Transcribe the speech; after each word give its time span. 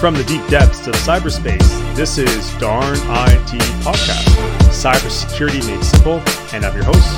From 0.00 0.12
the 0.12 0.24
deep 0.24 0.46
depths 0.48 0.86
of 0.86 0.94
cyberspace, 0.94 1.96
this 1.96 2.18
is 2.18 2.52
Darn 2.58 2.96
IT 2.96 3.62
Podcast, 3.80 4.28
cybersecurity 4.68 5.66
made 5.66 5.82
simple, 5.82 6.22
and 6.52 6.66
I'm 6.66 6.74
your 6.74 6.84
host, 6.84 7.08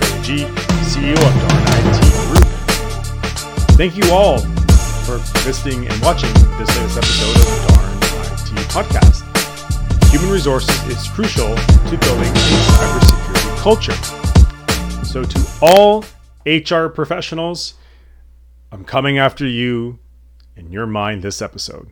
Barry 0.00 0.22
G, 0.22 0.44
CEO 0.86 1.14
of 1.14 1.34
Darn 1.48 1.62
IT 1.66 1.98
Group. 2.28 2.48
Thank 3.76 3.96
you 3.96 4.12
all 4.12 4.38
for 5.04 5.18
visiting 5.40 5.88
and 5.88 6.00
watching 6.00 6.32
this 6.58 6.74
latest 6.78 6.98
episode 6.98 7.36
of 7.36 7.68
Darn 7.74 7.96
IT 8.32 8.68
Podcast. 8.70 10.10
Human 10.12 10.30
resources 10.30 10.80
is 10.86 11.08
crucial 11.08 11.56
to 11.56 11.98
building 11.98 12.30
a 12.30 12.38
cybersecurity 12.70 13.58
culture. 13.58 15.04
So, 15.04 15.24
to 15.24 15.46
all 15.60 16.04
HR 16.46 16.86
professionals, 16.86 17.74
I'm 18.70 18.84
coming 18.84 19.18
after 19.18 19.44
you 19.44 19.98
in 20.56 20.70
your 20.70 20.86
mind 20.86 21.22
this 21.22 21.42
episode. 21.42 21.90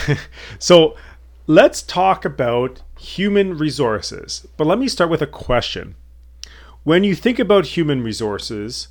so 0.58 0.96
let's 1.46 1.82
talk 1.82 2.24
about 2.24 2.82
human 2.98 3.56
resources. 3.56 4.46
But 4.56 4.66
let 4.66 4.78
me 4.78 4.88
start 4.88 5.10
with 5.10 5.22
a 5.22 5.26
question. 5.26 5.94
When 6.84 7.04
you 7.04 7.14
think 7.14 7.38
about 7.38 7.66
human 7.66 8.02
resources, 8.02 8.88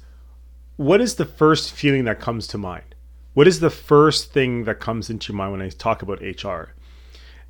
what 0.78 1.02
is 1.02 1.16
the 1.16 1.26
first 1.26 1.72
feeling 1.72 2.06
that 2.06 2.20
comes 2.20 2.48
to 2.48 2.58
mind? 2.58 2.96
What 3.34 3.48
is 3.48 3.60
the 3.60 3.70
first 3.70 4.34
thing 4.34 4.66
that 4.66 4.80
comes 4.80 5.10
into 5.10 5.32
your 5.32 5.38
mind 5.38 5.54
when 5.54 5.62
I 5.62 5.70
talk 5.70 6.02
about 6.02 6.22
HR? 6.22 6.74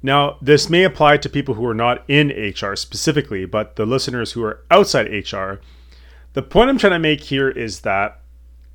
Now, 0.04 0.38
this 0.42 0.70
may 0.70 0.84
apply 0.84 1.18
to 1.18 1.30
people 1.30 1.56
who 1.56 1.66
are 1.66 1.76
not 1.76 2.04
in 2.08 2.30
HR 2.30 2.76
specifically, 2.76 3.46
but 3.46 3.76
the 3.76 3.86
listeners 3.86 4.32
who 4.32 4.44
are 4.44 4.64
outside 4.72 5.08
HR. 5.32 5.62
The 6.34 6.42
point 6.42 6.70
I'm 6.70 6.78
trying 6.78 6.94
to 6.94 7.00
make 7.00 7.22
here 7.22 7.50
is 7.50 7.82
that 7.82 8.21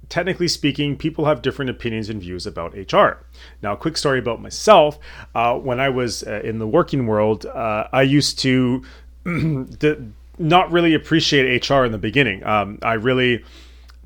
technically 0.09 0.49
speaking, 0.49 0.97
people 0.97 1.25
have 1.25 1.43
different 1.43 1.71
opinions 1.71 2.09
and 2.09 2.21
views 2.21 2.47
about 2.47 2.75
HR. 2.75 3.25
Now, 3.63 3.73
a 3.73 3.77
quick 3.77 3.97
story 3.97 4.19
about 4.19 4.41
myself. 4.41 4.99
Uh, 5.35 5.55
when 5.55 5.81
I 5.81 5.89
was 5.89 6.23
uh, 6.23 6.41
in 6.45 6.59
the 6.59 6.67
working 6.67 7.07
world, 7.07 7.47
uh, 7.47 7.89
I 7.93 8.03
used 8.03 8.39
to 8.41 8.85
not 10.39 10.71
really 10.71 10.95
appreciate 10.95 11.69
HR 11.69 11.85
in 11.85 11.93
the 11.93 11.99
beginning. 11.99 12.45
Um, 12.45 12.79
I 12.83 12.95
really 12.95 13.45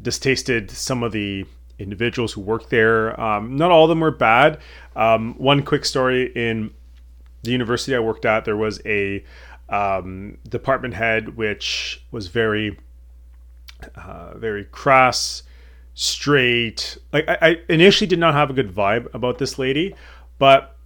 distasted 0.02 0.70
some 0.70 1.02
of 1.02 1.12
the 1.12 1.44
individuals 1.78 2.32
who 2.32 2.40
worked 2.40 2.70
there. 2.70 3.18
Um, 3.20 3.56
not 3.56 3.70
all 3.70 3.84
of 3.84 3.88
them 3.88 4.00
were 4.00 4.10
bad. 4.10 4.58
Um, 4.96 5.34
one 5.34 5.62
quick 5.62 5.84
story 5.84 6.32
in 6.34 6.72
the 7.42 7.50
university 7.50 7.94
I 7.94 8.00
worked 8.00 8.24
at, 8.24 8.44
there 8.44 8.56
was 8.56 8.80
a 8.84 9.24
um, 9.68 10.38
department 10.48 10.94
head 10.94 11.36
which 11.36 12.02
was 12.10 12.26
very, 12.28 12.78
uh, 13.94 14.36
very 14.36 14.64
crass 14.64 15.42
straight. 15.94 16.98
Like 17.12 17.28
I, 17.28 17.38
I 17.40 17.56
initially 17.68 18.06
did 18.06 18.18
not 18.18 18.34
have 18.34 18.50
a 18.50 18.52
good 18.52 18.74
vibe 18.74 19.12
about 19.14 19.38
this 19.38 19.58
lady, 19.58 19.94
but 20.38 20.76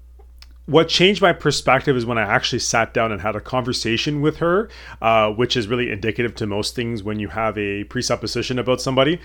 what 0.67 0.89
changed 0.89 1.21
my 1.21 1.33
perspective 1.33 1.97
is 1.97 2.07
when 2.07 2.17
I 2.17 2.23
actually 2.23 2.61
sat 2.61 2.95
down 2.95 3.13
and 3.13 3.21
had 3.21 3.37
a 3.37 3.41
conversation 3.41 4.23
with 4.23 4.39
her, 4.39 4.71
uh, 5.03 5.31
which 5.31 5.57
is 5.57 5.69
really 5.69 5.91
indicative 5.91 6.35
to 6.37 6.47
most 6.47 6.75
things 6.75 7.03
when 7.03 7.19
you 7.19 7.29
have 7.29 7.59
a 7.59 7.85
presupposition 7.85 8.59
about 8.59 8.81
somebody. 8.81 9.21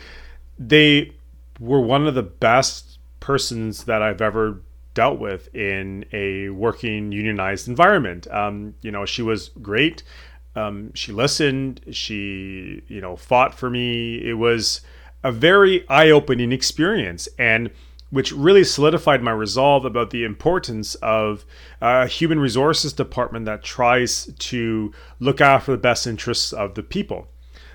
They 0.57 1.13
were 1.59 1.79
one 1.79 2.07
of 2.07 2.15
the 2.15 2.23
best 2.23 2.99
persons 3.21 3.85
that 3.85 4.01
I've 4.01 4.21
ever 4.21 4.61
dealt 4.93 5.19
with 5.19 5.53
in 5.55 6.03
a 6.11 6.49
working 6.49 7.11
unionized 7.11 7.69
environment. 7.69 8.27
Um, 8.31 8.75
you 8.81 8.91
know, 8.91 9.05
she 9.05 9.21
was 9.21 9.49
great. 9.61 10.03
Um, 10.55 10.93
she 10.93 11.13
listened. 11.13 11.81
She, 11.91 12.81
you 12.87 12.99
know, 12.99 13.15
fought 13.15 13.53
for 13.53 13.69
me. 13.69 14.15
It 14.15 14.33
was 14.33 14.81
a 15.23 15.31
very 15.31 15.87
eye 15.89 16.09
opening 16.09 16.51
experience 16.51 17.27
and 17.37 17.69
which 18.09 18.31
really 18.31 18.63
solidified 18.63 19.21
my 19.21 19.31
resolve 19.31 19.85
about 19.85 20.09
the 20.09 20.23
importance 20.23 20.95
of 20.95 21.45
a 21.81 22.07
human 22.07 22.39
resources 22.39 22.91
department 22.93 23.45
that 23.45 23.63
tries 23.63 24.25
to 24.39 24.91
look 25.19 25.39
after 25.39 25.71
the 25.71 25.77
best 25.77 26.07
interests 26.07 26.51
of 26.51 26.73
the 26.73 26.83
people. 26.83 27.27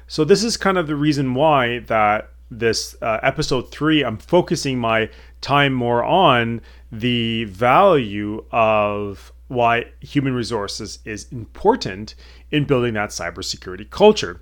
So 0.07 0.25
this 0.25 0.43
is 0.43 0.57
kind 0.57 0.77
of 0.77 0.87
the 0.87 0.97
reason 0.97 1.35
why 1.35 1.81
that 1.81 2.31
this 2.51 2.97
uh, 3.01 3.21
episode 3.23 3.71
3 3.71 4.05
I'm 4.05 4.19
focusing 4.19 4.79
my 4.79 5.09
time 5.41 5.73
more 5.73 6.05
on 6.05 6.61
the 6.91 7.45
value 7.45 8.45
of 8.51 9.33
why 9.49 9.87
human 10.01 10.35
resources 10.35 10.99
is 11.05 11.31
important 11.33 12.15
in 12.51 12.65
building 12.65 12.95
that 12.95 13.11
cybersecurity 13.11 13.89
culture 13.89 14.41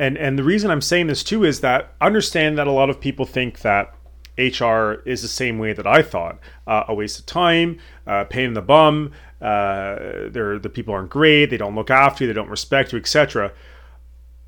and 0.00 0.16
and 0.16 0.38
the 0.38 0.42
reason 0.42 0.70
I'm 0.70 0.80
saying 0.80 1.08
this 1.08 1.22
too 1.22 1.44
is 1.44 1.60
that 1.60 1.92
understand 2.00 2.56
that 2.58 2.66
a 2.66 2.72
lot 2.72 2.88
of 2.88 3.00
people 3.00 3.26
think 3.26 3.60
that 3.60 3.94
HR 4.38 5.02
is 5.04 5.20
the 5.20 5.28
same 5.28 5.58
way 5.58 5.74
that 5.74 5.86
I 5.86 6.02
thought 6.02 6.38
uh, 6.66 6.84
a 6.88 6.94
waste 6.94 7.18
of 7.18 7.26
time, 7.26 7.78
uh, 8.06 8.24
pain 8.24 8.46
in 8.46 8.54
the 8.54 8.62
bum. 8.62 9.12
Uh, 9.40 10.28
they're, 10.30 10.58
the 10.58 10.70
people 10.70 10.94
aren't 10.94 11.10
great. 11.10 11.46
They 11.46 11.58
don't 11.58 11.74
look 11.74 11.90
after 11.90 12.24
you. 12.24 12.28
They 12.28 12.34
don't 12.34 12.48
respect 12.48 12.92
you, 12.92 12.98
etc. 12.98 13.52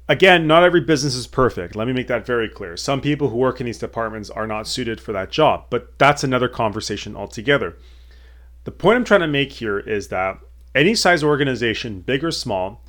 Again, 0.08 0.46
not 0.46 0.64
every 0.64 0.80
business 0.80 1.14
is 1.14 1.26
perfect. 1.26 1.76
Let 1.76 1.86
me 1.86 1.92
make 1.92 2.08
that 2.08 2.26
very 2.26 2.48
clear. 2.48 2.76
Some 2.76 3.00
people 3.00 3.28
who 3.28 3.36
work 3.36 3.60
in 3.60 3.66
these 3.66 3.78
departments 3.78 4.30
are 4.30 4.46
not 4.46 4.66
suited 4.66 5.00
for 5.00 5.12
that 5.12 5.30
job, 5.30 5.66
but 5.68 5.98
that's 5.98 6.24
another 6.24 6.48
conversation 6.48 7.14
altogether. 7.14 7.76
The 8.64 8.72
point 8.72 8.96
I'm 8.96 9.04
trying 9.04 9.20
to 9.20 9.28
make 9.28 9.52
here 9.52 9.78
is 9.78 10.08
that 10.08 10.38
any 10.74 10.94
size 10.94 11.22
organization, 11.22 12.00
big 12.00 12.24
or 12.24 12.30
small, 12.30 12.82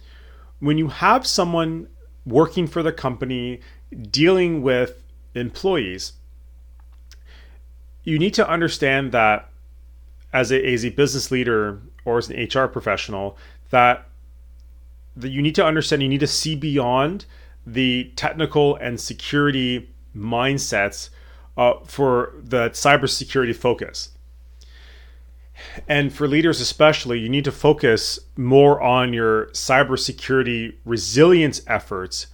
when 0.59 0.77
you 0.77 0.87
have 0.87 1.27
someone 1.27 1.87
working 2.25 2.67
for 2.67 2.83
the 2.83 2.91
company, 2.91 3.59
dealing 4.09 4.61
with 4.61 5.03
employees, 5.35 6.13
you 8.03 8.19
need 8.19 8.33
to 8.33 8.47
understand 8.47 9.11
that 9.11 9.49
as 10.31 10.51
a, 10.51 10.73
as 10.73 10.85
a 10.85 10.89
business 10.89 11.31
leader 11.31 11.81
or 12.05 12.17
as 12.17 12.29
an 12.29 12.47
HR 12.53 12.67
professional, 12.67 13.37
that, 13.69 14.07
that 15.15 15.29
you 15.29 15.41
need 15.41 15.55
to 15.55 15.65
understand, 15.65 16.01
you 16.01 16.09
need 16.09 16.19
to 16.19 16.27
see 16.27 16.55
beyond 16.55 17.25
the 17.65 18.11
technical 18.15 18.75
and 18.75 18.99
security 18.99 19.89
mindsets 20.15 21.09
uh, 21.57 21.73
for 21.85 22.33
the 22.41 22.69
cybersecurity 22.71 23.55
focus. 23.55 24.09
And 25.87 26.13
for 26.13 26.27
leaders, 26.27 26.59
especially, 26.59 27.19
you 27.19 27.29
need 27.29 27.45
to 27.45 27.51
focus 27.51 28.19
more 28.35 28.81
on 28.81 29.13
your 29.13 29.47
cybersecurity 29.47 30.75
resilience 30.85 31.61
efforts 31.67 32.27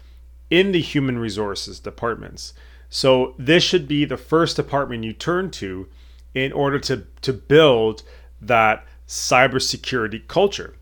in 0.50 0.72
the 0.72 0.82
human 0.82 1.20
resources 1.20 1.80
departments. 1.80 2.54
So, 2.90 3.36
this 3.38 3.64
should 3.64 3.88
be 3.88 4.06
the 4.06 4.18
first 4.18 4.56
department 4.56 5.04
you 5.04 5.14
turn 5.14 5.52
to 5.52 5.88
in 6.34 6.52
order 6.52 6.80
to, 6.80 7.06
to 7.22 7.34
build 7.34 8.04
that 8.42 8.86
cybersecurity 9.08 10.28
culture. 10.28 10.76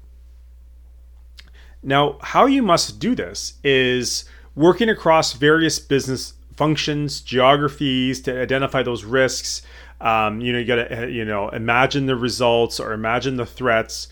Now, 1.84 2.18
how 2.22 2.46
you 2.46 2.62
must 2.62 3.00
do 3.00 3.16
this 3.16 3.54
is 3.64 4.26
working 4.56 4.90
across 4.90 5.34
various 5.34 5.80
business 5.80 6.34
functions, 6.56 7.22
geographies 7.22 8.20
to 8.22 8.42
identify 8.42 8.84
those 8.84 9.04
risks, 9.04 9.62
um, 10.00 10.42
you 10.42 10.54
know, 10.54 10.60
you 10.60 10.66
got 10.66 10.76
to 10.76 11.04
uh, 11.04 11.06
you 11.06 11.26
know 11.26 11.50
imagine 11.50 12.06
the 12.06 12.16
results 12.16 12.80
or 12.80 12.94
imagine 12.94 13.38
the 13.38 13.46
threats, 13.46 14.08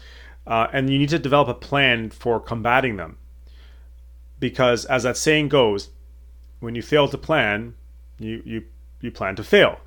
uh, 0.48 0.68
and 0.74 0.90
you 0.90 0.98
need 0.98 1.10
to 1.10 1.20
develop 1.20 1.48
a 1.48 1.54
plan 1.54 2.10
for 2.10 2.40
combating 2.40 2.98
them. 2.98 3.18
Because 4.40 4.86
as 4.86 5.04
that 5.04 5.18
saying 5.18 5.50
goes, 5.50 5.90
when 6.60 6.76
you 6.76 6.82
fail 6.82 7.08
to 7.08 7.18
plan, 7.18 7.76
you 8.20 8.42
you 8.46 8.64
you 9.02 9.12
plan 9.12 9.36
to 9.36 9.44
fail, 9.44 9.80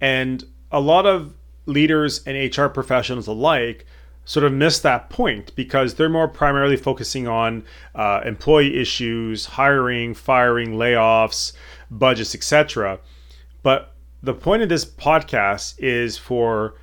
and 0.00 0.44
a 0.70 0.80
lot 0.80 1.06
of 1.06 1.34
leaders 1.66 2.22
and 2.26 2.56
HR 2.56 2.66
professionals 2.66 3.26
alike 3.26 3.86
sort 4.24 4.44
of 4.44 4.52
miss 4.52 4.80
that 4.80 5.08
point 5.08 5.54
because 5.54 5.94
they're 5.94 6.08
more 6.08 6.26
primarily 6.26 6.76
focusing 6.76 7.28
on 7.28 7.64
uh, 7.94 8.20
employee 8.24 8.76
issues, 8.76 9.46
hiring, 9.46 10.14
firing, 10.14 10.72
layoffs, 10.72 11.52
budgets, 11.90 12.34
etc. 12.34 12.98
But 13.62 13.92
the 14.22 14.34
point 14.34 14.62
of 14.62 14.68
this 14.68 14.84
podcast 14.84 15.78
is 15.78 16.16
for 16.18 16.74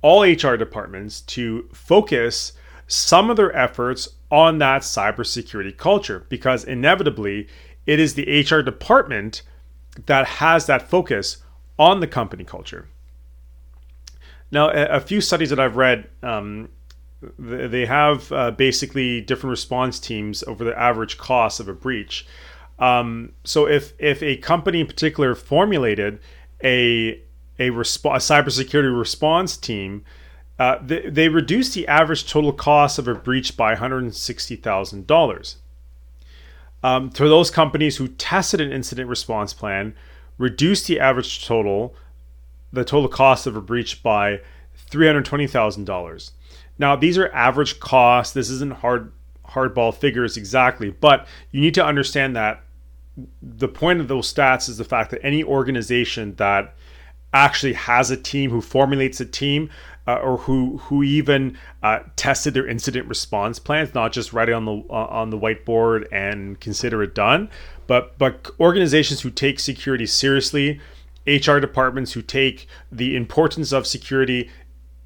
all 0.00 0.22
HR 0.22 0.56
departments 0.56 1.20
to 1.22 1.68
focus 1.72 2.52
some 2.86 3.30
of 3.30 3.36
their 3.36 3.54
efforts 3.56 4.08
on 4.30 4.58
that 4.58 4.82
cybersecurity 4.82 5.76
culture 5.76 6.26
because 6.28 6.64
inevitably 6.64 7.48
it 7.86 8.00
is 8.00 8.14
the 8.14 8.40
HR 8.40 8.60
department 8.60 9.42
that 10.06 10.26
has 10.26 10.66
that 10.66 10.88
focus 10.88 11.38
on 11.78 12.00
the 12.00 12.06
company 12.06 12.44
culture. 12.44 12.88
Now, 14.50 14.70
a, 14.70 15.00
few 15.00 15.20
studies 15.20 15.50
that 15.50 15.58
I've 15.58 15.76
read, 15.76 16.08
um, 16.22 16.68
they 17.38 17.86
have 17.86 18.30
uh, 18.30 18.50
basically 18.50 19.22
different 19.22 19.50
response 19.50 19.98
teams 19.98 20.42
over 20.44 20.62
the 20.64 20.78
average 20.78 21.16
cost 21.16 21.58
of 21.58 21.68
a 21.68 21.72
breach. 21.72 22.26
Um, 22.78 23.32
so, 23.44 23.66
if 23.66 23.94
if 23.98 24.22
a 24.22 24.36
company 24.36 24.80
in 24.80 24.86
particular 24.86 25.34
formulated 25.34 26.20
a 26.62 27.20
a, 27.58 27.70
resp- 27.70 28.14
a 28.14 28.18
cybersecurity 28.18 28.98
response 28.98 29.56
team, 29.56 30.04
uh, 30.58 30.78
they, 30.82 31.08
they 31.08 31.28
reduced 31.28 31.74
the 31.74 31.86
average 31.86 32.28
total 32.28 32.52
cost 32.52 32.98
of 32.98 33.06
a 33.06 33.14
breach 33.14 33.56
by 33.56 33.74
$160,000. 33.74 35.56
Um, 36.82 37.10
for 37.10 37.28
those 37.28 37.50
companies 37.50 37.98
who 37.98 38.08
tested 38.08 38.60
an 38.60 38.72
incident 38.72 39.08
response 39.08 39.52
plan, 39.52 39.94
reduced 40.38 40.86
the 40.86 40.98
average 40.98 41.44
total 41.44 41.94
the 42.72 42.84
total 42.84 43.08
cost 43.08 43.46
of 43.46 43.54
a 43.54 43.60
breach 43.60 44.02
by 44.02 44.40
$320,000. 44.90 46.30
Now, 46.78 46.96
these 46.96 47.18
are 47.18 47.30
average 47.32 47.80
costs. 47.80 48.32
This 48.32 48.48
isn't 48.48 48.78
hard 48.78 49.12
hardball 49.46 49.94
figures 49.94 50.38
exactly, 50.38 50.90
but 50.90 51.26
you 51.50 51.60
need 51.60 51.74
to 51.74 51.84
understand 51.84 52.34
that 52.34 52.62
the 53.42 53.68
point 53.68 54.00
of 54.00 54.08
those 54.08 54.32
stats 54.32 54.68
is 54.68 54.78
the 54.78 54.84
fact 54.84 55.10
that 55.10 55.24
any 55.24 55.44
organization 55.44 56.34
that 56.36 56.74
actually 57.32 57.72
has 57.72 58.10
a 58.10 58.16
team 58.16 58.50
who 58.50 58.60
formulates 58.60 59.20
a 59.20 59.24
team 59.24 59.70
uh, 60.06 60.16
or 60.16 60.38
who 60.38 60.78
who 60.78 61.02
even 61.02 61.56
uh, 61.82 62.00
tested 62.16 62.54
their 62.54 62.66
incident 62.66 63.06
response 63.06 63.58
plans, 63.58 63.94
not 63.94 64.12
just 64.12 64.32
write 64.32 64.48
it 64.48 64.52
on 64.52 64.64
the 64.64 64.84
uh, 64.90 65.06
on 65.06 65.30
the 65.30 65.38
whiteboard 65.38 66.06
and 66.10 66.58
consider 66.60 67.02
it 67.02 67.14
done, 67.14 67.48
but 67.86 68.16
but 68.18 68.50
organizations 68.58 69.20
who 69.20 69.30
take 69.30 69.60
security 69.60 70.06
seriously, 70.06 70.80
HR 71.26 71.58
departments 71.58 72.12
who 72.12 72.22
take 72.22 72.66
the 72.90 73.14
importance 73.14 73.72
of 73.72 73.86
security 73.86 74.50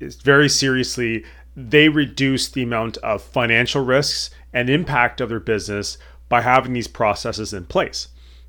very 0.00 0.48
seriously, 0.48 1.24
they 1.54 1.88
reduce 1.88 2.48
the 2.48 2.62
amount 2.62 2.96
of 2.98 3.22
financial 3.22 3.84
risks 3.84 4.30
and 4.52 4.70
impact 4.70 5.20
of 5.20 5.28
their 5.28 5.40
business 5.40 5.98
by 6.28 6.42
having 6.42 6.72
these 6.72 6.88
processes 6.88 7.52
in 7.52 7.64
place. 7.66 8.08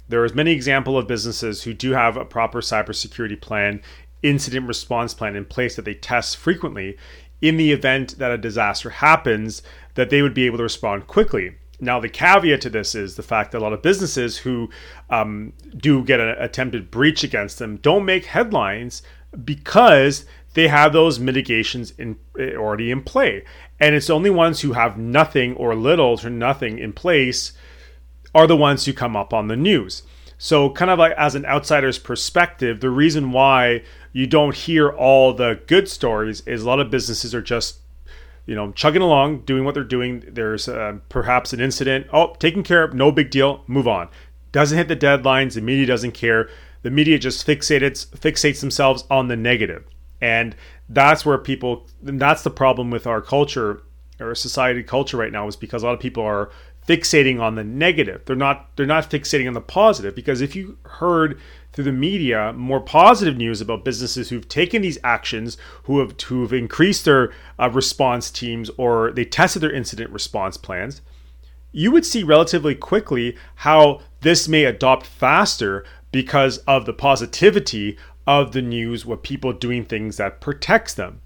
There 0.09 0.23
is 0.23 0.33
many 0.33 0.51
example 0.51 0.97
of 0.97 1.07
businesses 1.07 1.63
who 1.63 1.73
do 1.73 1.91
have 1.91 2.15
a 2.15 2.25
proper 2.25 2.61
cybersecurity 2.61 3.39
plan, 3.41 3.81
incident 4.23 4.67
response 4.67 5.13
plan 5.13 5.35
in 5.35 5.45
place 5.45 5.75
that 5.75 5.85
they 5.85 5.93
test 5.93 6.37
frequently 6.37 6.97
in 7.41 7.57
the 7.57 7.71
event 7.71 8.17
that 8.17 8.31
a 8.31 8.37
disaster 8.37 8.89
happens 8.89 9.61
that 9.95 10.09
they 10.09 10.21
would 10.21 10.33
be 10.33 10.45
able 10.45 10.57
to 10.57 10.63
respond 10.63 11.07
quickly. 11.07 11.55
Now, 11.79 11.99
the 11.99 12.09
caveat 12.09 12.61
to 12.61 12.69
this 12.69 12.95
is 12.95 13.15
the 13.15 13.23
fact 13.23 13.51
that 13.51 13.59
a 13.59 13.63
lot 13.63 13.73
of 13.73 13.83
businesses 13.83 14.37
who 14.37 14.69
um, 15.09 15.53
do 15.75 16.03
get 16.03 16.19
an 16.19 16.29
attempted 16.39 16.89
breach 16.89 17.23
against 17.23 17.59
them 17.59 17.77
don't 17.77 18.05
make 18.05 18.25
headlines 18.25 19.03
because 19.43 20.25
they 20.57 20.67
have 20.67 20.91
those 20.91 21.19
mitigations 21.19 21.91
in, 21.99 22.17
already 22.35 22.89
in 22.89 23.03
play. 23.03 23.43
And 23.79 23.93
it's 23.93 24.09
only 24.09 24.31
ones 24.31 24.61
who 24.61 24.73
have 24.73 24.97
nothing 24.97 25.55
or 25.55 25.75
little 25.75 26.17
to 26.17 26.31
nothing 26.31 26.79
in 26.79 26.93
place 26.93 27.53
are 28.33 28.47
the 28.47 28.57
ones 28.57 28.83
who 28.83 28.91
come 28.91 29.15
up 29.15 29.35
on 29.35 29.49
the 29.49 29.55
news. 29.55 30.01
So, 30.39 30.71
kind 30.71 30.89
of 30.89 30.97
like 30.97 31.11
as 31.11 31.35
an 31.35 31.45
outsider's 31.45 31.99
perspective, 31.99 32.79
the 32.79 32.89
reason 32.89 33.31
why 33.31 33.83
you 34.13 34.25
don't 34.25 34.55
hear 34.55 34.89
all 34.89 35.31
the 35.31 35.59
good 35.67 35.87
stories 35.87 36.41
is 36.47 36.63
a 36.63 36.67
lot 36.67 36.79
of 36.79 36.89
businesses 36.89 37.35
are 37.35 37.41
just, 37.43 37.77
you 38.47 38.55
know, 38.55 38.71
chugging 38.71 39.03
along, 39.03 39.41
doing 39.41 39.63
what 39.63 39.75
they're 39.75 39.83
doing. 39.83 40.23
There's 40.27 40.67
uh, 40.67 40.97
perhaps 41.07 41.53
an 41.53 41.59
incident, 41.59 42.07
oh, 42.11 42.33
taken 42.39 42.63
care 42.63 42.83
of, 42.83 42.95
no 42.95 43.11
big 43.11 43.29
deal, 43.29 43.63
move 43.67 43.87
on. 43.87 44.09
Doesn't 44.51 44.75
hit 44.75 44.87
the 44.87 44.95
deadlines, 44.95 45.53
the 45.53 45.61
media 45.61 45.85
doesn't 45.85 46.13
care. 46.13 46.49
The 46.81 46.89
media 46.89 47.19
just 47.19 47.45
fixates 47.45 48.07
fixates 48.07 48.61
themselves 48.61 49.03
on 49.11 49.27
the 49.27 49.35
negative, 49.35 49.85
and 50.21 50.55
that's 50.89 51.25
where 51.25 51.37
people. 51.37 51.87
that's 52.01 52.43
the 52.43 52.49
problem 52.49 52.89
with 52.91 53.05
our 53.07 53.21
culture, 53.21 53.83
our 54.19 54.35
society 54.35 54.83
culture 54.83 55.17
right 55.17 55.31
now, 55.31 55.47
is 55.47 55.55
because 55.55 55.83
a 55.83 55.85
lot 55.85 55.93
of 55.93 55.99
people 55.99 56.23
are 56.23 56.49
fixating 56.87 57.39
on 57.39 57.55
the 57.55 57.63
negative. 57.63 58.23
They're 58.25 58.35
not 58.35 58.75
they're 58.75 58.85
not 58.85 59.09
fixating 59.09 59.47
on 59.47 59.53
the 59.53 59.61
positive 59.61 60.15
because 60.15 60.41
if 60.41 60.55
you 60.55 60.77
heard 60.83 61.39
through 61.73 61.83
the 61.83 61.91
media 61.91 62.53
more 62.53 62.79
positive 62.79 63.37
news 63.37 63.61
about 63.61 63.85
businesses 63.85 64.29
who've 64.29 64.47
taken 64.47 64.81
these 64.81 64.97
actions, 65.03 65.57
who 65.83 65.99
have 65.99 66.19
who've 66.21 66.53
increased 66.53 67.05
their 67.05 67.33
uh, 67.59 67.69
response 67.69 68.31
teams 68.31 68.71
or 68.77 69.11
they 69.11 69.25
tested 69.25 69.61
their 69.61 69.71
incident 69.71 70.09
response 70.11 70.57
plans, 70.57 71.01
you 71.71 71.91
would 71.91 72.05
see 72.05 72.23
relatively 72.23 72.73
quickly 72.73 73.37
how 73.55 74.01
this 74.21 74.47
may 74.47 74.63
adopt 74.63 75.05
faster 75.05 75.85
because 76.11 76.57
of 76.59 76.85
the 76.85 76.93
positivity 76.93 77.97
of 78.27 78.51
the 78.51 78.61
news 78.61 79.05
with 79.05 79.23
people 79.23 79.53
doing 79.53 79.85
things 79.85 80.17
that 80.17 80.41
protects 80.41 80.93
them 80.93 81.21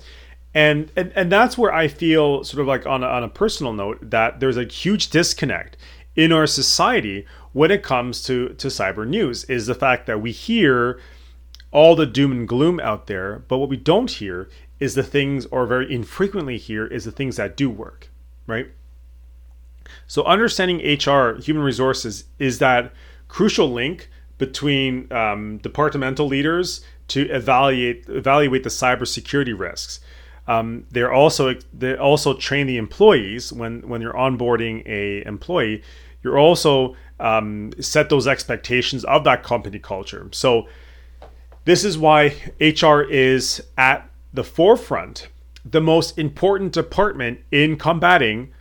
and, 0.53 0.92
and 0.95 1.13
and 1.15 1.31
that's 1.31 1.57
where 1.57 1.74
I 1.74 1.88
feel 1.88 2.44
sort 2.44 2.62
of 2.62 2.68
like 2.68 2.86
on 2.86 3.03
a, 3.03 3.07
on 3.07 3.24
a 3.24 3.30
personal 3.30 3.74
note 3.74 4.09
that 4.09 4.39
there's 4.39 4.57
a 4.57 4.65
huge 4.65 5.09
disconnect 5.09 5.77
in 6.15 6.31
our 6.31 6.45
society 6.45 7.25
when 7.53 7.71
it 7.71 7.83
comes 7.83 8.24
to 8.24 8.50
to 8.50 8.68
cyber 8.68 9.07
news 9.07 9.45
is 9.45 9.68
the 9.68 9.75
fact 9.75 10.07
that 10.07 10.21
we 10.21 10.31
hear 10.31 11.00
all 11.71 11.95
the 11.95 12.06
doom 12.06 12.31
and 12.31 12.48
gloom 12.48 12.80
out 12.81 13.07
there, 13.07 13.39
but 13.47 13.57
what 13.57 13.69
we 13.69 13.77
don't 13.77 14.12
hear 14.12 14.50
is 14.80 14.95
the 14.95 15.04
things, 15.04 15.45
or 15.47 15.65
very 15.65 15.94
infrequently 15.94 16.57
hear, 16.57 16.86
is 16.86 17.06
the 17.06 17.12
things 17.12 17.38
that 17.38 17.56
do 17.56 17.69
work, 17.69 18.09
right? 18.45 18.71
So 20.07 20.24
understanding 20.24 20.80
HR, 20.80 21.39
human 21.39 21.63
resources, 21.63 22.25
is 22.39 22.59
that 22.59 22.92
crucial 23.27 23.71
link 23.71 24.09
between 24.42 25.10
um, 25.14 25.60
departmental 25.60 26.26
leaders 26.26 26.84
to 27.08 27.30
evaluate 27.30 28.10
evaluate 28.10 28.64
the 28.64 28.70
cybersecurity 28.70 29.58
risks. 29.58 30.00
Um, 30.48 30.86
they're 30.90 31.14
also 31.14 31.54
they 31.72 31.96
also 31.96 32.34
train 32.34 32.66
the 32.66 32.78
employees 32.78 33.54
when 33.54 33.88
when 33.88 34.02
you're 34.02 34.16
onboarding 34.16 34.84
a 34.88 35.24
employee. 35.28 35.84
You're 36.24 36.40
also 36.40 36.96
um, 37.20 37.72
set 37.80 38.10
those 38.10 38.28
expectations 38.28 39.04
of 39.06 39.24
that 39.26 39.44
company 39.44 39.78
culture. 39.78 40.28
So 40.32 40.68
this 41.66 41.86
is 41.86 42.00
why 42.00 42.34
HR 42.60 43.02
is 43.02 43.64
at 43.78 44.10
the 44.34 44.44
forefront, 44.44 45.28
the 45.64 45.82
most 45.82 46.18
important 46.18 46.74
department 46.74 47.42
in 47.52 47.78
combating 47.78 48.52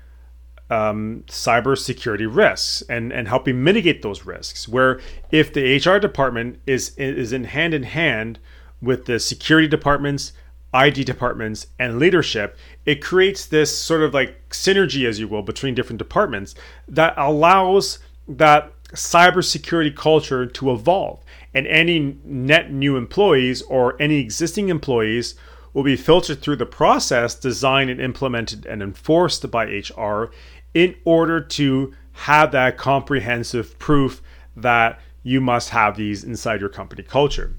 um, 0.70 1.24
cybersecurity 1.26 2.28
risks 2.34 2.82
and, 2.88 3.12
and 3.12 3.28
helping 3.28 3.62
mitigate 3.62 4.02
those 4.02 4.24
risks. 4.24 4.68
Where 4.68 5.00
if 5.30 5.52
the 5.52 5.76
HR 5.76 5.98
department 5.98 6.60
is 6.66 6.96
is 6.96 7.32
in 7.32 7.44
hand 7.44 7.74
in 7.74 7.82
hand 7.82 8.38
with 8.80 9.06
the 9.06 9.18
security 9.18 9.68
departments, 9.68 10.32
IT 10.72 11.04
departments, 11.04 11.66
and 11.78 11.98
leadership, 11.98 12.56
it 12.86 13.02
creates 13.02 13.46
this 13.46 13.76
sort 13.76 14.02
of 14.02 14.14
like 14.14 14.48
synergy, 14.50 15.06
as 15.06 15.18
you 15.18 15.28
will, 15.28 15.42
between 15.42 15.74
different 15.74 15.98
departments 15.98 16.54
that 16.88 17.12
allows 17.16 17.98
that 18.28 18.72
cybersecurity 18.92 19.94
culture 19.94 20.46
to 20.46 20.70
evolve. 20.72 21.22
And 21.52 21.66
any 21.66 22.16
net 22.24 22.72
new 22.72 22.96
employees 22.96 23.62
or 23.62 24.00
any 24.00 24.18
existing 24.18 24.68
employees 24.68 25.34
will 25.72 25.82
be 25.82 25.96
filtered 25.96 26.40
through 26.40 26.56
the 26.56 26.66
process 26.66 27.34
designed 27.34 27.90
and 27.90 28.00
implemented 28.00 28.66
and 28.66 28.82
enforced 28.82 29.48
by 29.50 29.64
HR 29.64 30.30
in 30.74 30.94
order 31.04 31.40
to 31.40 31.92
have 32.12 32.52
that 32.52 32.76
comprehensive 32.76 33.78
proof 33.78 34.22
that 34.56 35.00
you 35.22 35.40
must 35.40 35.70
have 35.70 35.96
these 35.96 36.24
inside 36.24 36.60
your 36.60 36.68
company 36.68 37.02
culture. 37.02 37.56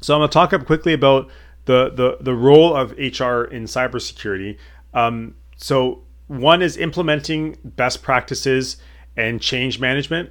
So 0.00 0.14
I'm 0.14 0.28
to 0.28 0.32
talk 0.32 0.52
up 0.52 0.66
quickly 0.66 0.92
about 0.92 1.30
the 1.64 1.90
the 1.90 2.18
the 2.20 2.34
role 2.34 2.74
of 2.74 2.90
HR 2.92 3.44
in 3.44 3.64
cybersecurity. 3.64 4.58
Um, 4.92 5.36
so 5.56 6.02
one 6.26 6.62
is 6.62 6.76
implementing 6.76 7.56
best 7.64 8.02
practices 8.02 8.78
and 9.16 9.40
change 9.40 9.78
management. 9.78 10.30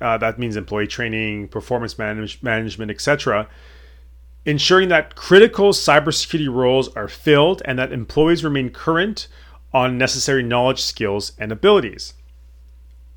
Uh, 0.00 0.16
that 0.18 0.38
means 0.38 0.56
employee 0.56 0.86
training, 0.86 1.48
performance 1.48 1.98
manage- 1.98 2.40
management, 2.42 2.90
etc. 2.90 3.48
Ensuring 4.44 4.88
that 4.90 5.16
critical 5.16 5.70
cybersecurity 5.70 6.52
roles 6.52 6.88
are 6.94 7.08
filled 7.08 7.60
and 7.64 7.78
that 7.78 7.92
employees 7.92 8.44
remain 8.44 8.70
current 8.70 9.26
on 9.72 9.98
necessary 9.98 10.42
knowledge, 10.42 10.82
skills, 10.82 11.32
and 11.38 11.52
abilities. 11.52 12.14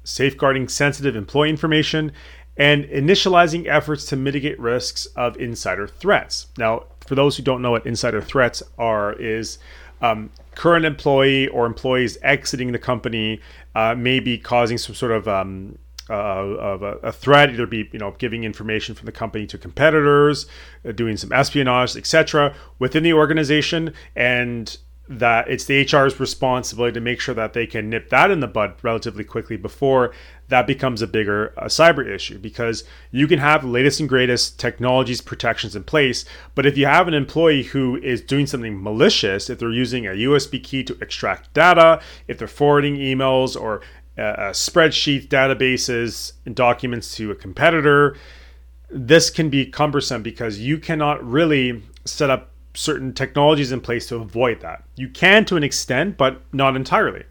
Safeguarding 0.04 0.68
sensitive 0.68 1.16
employee 1.16 1.50
information 1.50 2.12
and 2.58 2.86
initializing 2.86 3.68
efforts 3.68 4.06
to 4.06 4.16
mitigate 4.16 4.60
risks 4.60 5.06
of 5.16 5.38
insider 5.38 5.88
threats. 5.88 6.48
Now, 6.58 6.86
for 7.02 7.16
those 7.16 7.38
who 7.38 7.44
don't 7.44 7.62
know 7.62 7.72
what 7.72 7.86
insider 7.86 8.22
threats 8.22 8.62
are, 8.78 9.14
is 9.14 9.58
um, 10.02 10.30
current 10.56 10.86
employee 10.86 11.48
or 11.48 11.66
employees 11.66 12.18
exiting 12.22 12.72
the 12.72 12.80
company 12.80 13.40
uh, 13.76 13.96
may 13.96 14.20
be 14.20 14.38
causing 14.38 14.78
some 14.78 14.96
sort 14.96 15.12
of 15.12 15.28
um, 15.28 15.78
uh, 16.10 16.14
of 16.14 16.84
a, 16.84 16.98
a, 16.98 17.12
threat, 17.12 17.52
either 17.52 17.66
be 17.66 17.90
you 17.94 18.00
know 18.00 18.14
giving 18.18 18.44
information 18.44 18.96
from 18.96 19.06
the 19.06 19.12
company 19.12 19.48
to 19.48 19.58
competitors, 19.58 20.46
uh, 20.88 20.92
doing 20.92 21.16
some 21.16 21.32
espionage, 21.32 21.96
etc., 21.96 22.54
within 22.80 23.04
the 23.04 23.14
organization, 23.14 23.94
and 24.16 24.78
that 25.20 25.50
it's 25.50 25.66
the 25.66 25.86
HR's 25.86 26.20
responsibility 26.20 26.94
to 26.94 27.02
make 27.02 27.20
sure 27.20 27.36
that 27.36 27.54
they 27.54 27.68
can 27.68 27.90
nip 27.90 28.10
that 28.10 28.32
in 28.32 28.40
the 28.40 28.48
bud 28.48 28.76
relatively 28.82 29.24
quickly 29.24 29.58
before 29.58 30.14
that 30.48 30.68
becomes 30.68 31.02
a 31.02 31.08
bigger 31.08 31.54
uh, 31.58 31.66
cyber 31.66 32.06
issue 32.08 32.38
because 32.38 32.84
you 33.12 33.28
can 33.28 33.40
have 33.40 33.62
the 33.62 33.68
latest 33.68 34.00
and 34.00 34.08
greatest 34.08 34.60
technologies 34.60 35.20
protections 35.20 35.76
in 35.76 35.84
place 35.84 36.24
but 36.56 36.66
if 36.66 36.78
you 36.78 36.86
have 36.86 37.08
an 37.08 37.14
employee 37.14 37.64
who 37.64 37.98
is 37.98 38.22
doing 38.22 38.48
something 38.48 38.82
malicious 38.82 39.50
if 39.50 39.60
they're 39.60 39.72
using 39.72 40.06
a 40.06 40.12
usb 40.12 40.64
key 40.64 40.84
to 40.84 40.98
extract 41.02 41.54
data 41.54 42.02
if 42.28 42.38
they're 42.38 42.48
forwarding 42.48 42.96
emails 42.96 43.60
or 43.60 43.82
uh, 44.18 44.22
uh, 44.22 44.52
spreadsheets 44.52 45.28
databases 45.28 46.34
and 46.46 46.56
documents 46.56 47.16
to 47.16 47.32
a 47.32 47.36
competitor 47.36 48.16
this 48.90 49.30
can 49.30 49.50
be 49.50 49.66
cumbersome 49.66 50.22
because 50.22 50.60
you 50.60 50.78
cannot 50.78 51.26
really 51.26 51.82
set 52.06 52.30
up 52.30 52.51
certain 52.74 53.14
technologies 53.14 53.72
in 53.72 53.82
place 53.82 54.08
to 54.08 54.16
avoid 54.18 54.62
that. 54.62 54.84
You 54.96 55.10
can 55.10 55.46
to 55.46 55.58
an 55.58 55.64
extent, 55.64 56.18
but 56.18 56.42
not 56.54 56.76
entirely. 56.76 57.24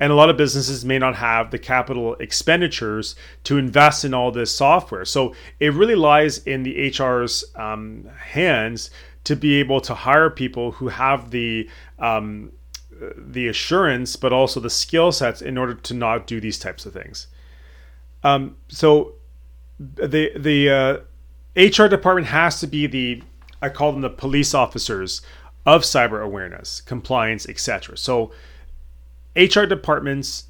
And 0.00 0.12
a 0.12 0.14
lot 0.14 0.30
of 0.30 0.36
businesses 0.36 0.84
may 0.84 0.98
not 0.98 1.16
have 1.16 1.50
the 1.50 1.58
capital 1.58 2.14
expenditures 2.16 3.16
to 3.44 3.58
invest 3.58 4.04
in 4.04 4.14
all 4.14 4.30
this 4.30 4.54
software. 4.54 5.04
So 5.04 5.34
it 5.58 5.74
really 5.74 5.96
lies 5.96 6.38
in 6.38 6.62
the 6.62 6.90
HR's 6.90 7.44
um, 7.56 8.08
hands 8.16 8.90
to 9.24 9.34
be 9.34 9.56
able 9.56 9.80
to 9.82 9.94
hire 9.94 10.30
people 10.30 10.72
who 10.72 10.88
have 10.88 11.30
the 11.30 11.68
um, 11.98 12.52
the 13.16 13.48
assurance, 13.48 14.16
but 14.16 14.32
also 14.32 14.60
the 14.60 14.70
skill 14.70 15.12
sets 15.12 15.42
in 15.42 15.56
order 15.58 15.74
to 15.74 15.94
not 15.94 16.26
do 16.26 16.40
these 16.40 16.58
types 16.58 16.86
of 16.86 16.92
things. 16.92 17.28
Um, 18.22 18.56
so 18.68 19.14
the 19.78 20.32
the 20.36 20.70
uh, 20.70 20.96
HR 21.56 21.88
department 21.88 22.28
has 22.28 22.60
to 22.60 22.66
be 22.66 22.86
the 22.86 23.22
I 23.60 23.68
call 23.68 23.92
them 23.92 24.02
the 24.02 24.10
police 24.10 24.54
officers 24.54 25.22
of 25.66 25.82
cyber 25.82 26.22
awareness, 26.22 26.80
compliance, 26.80 27.48
etc. 27.48 27.96
So 27.96 28.32
HR 29.36 29.64
departments 29.64 30.44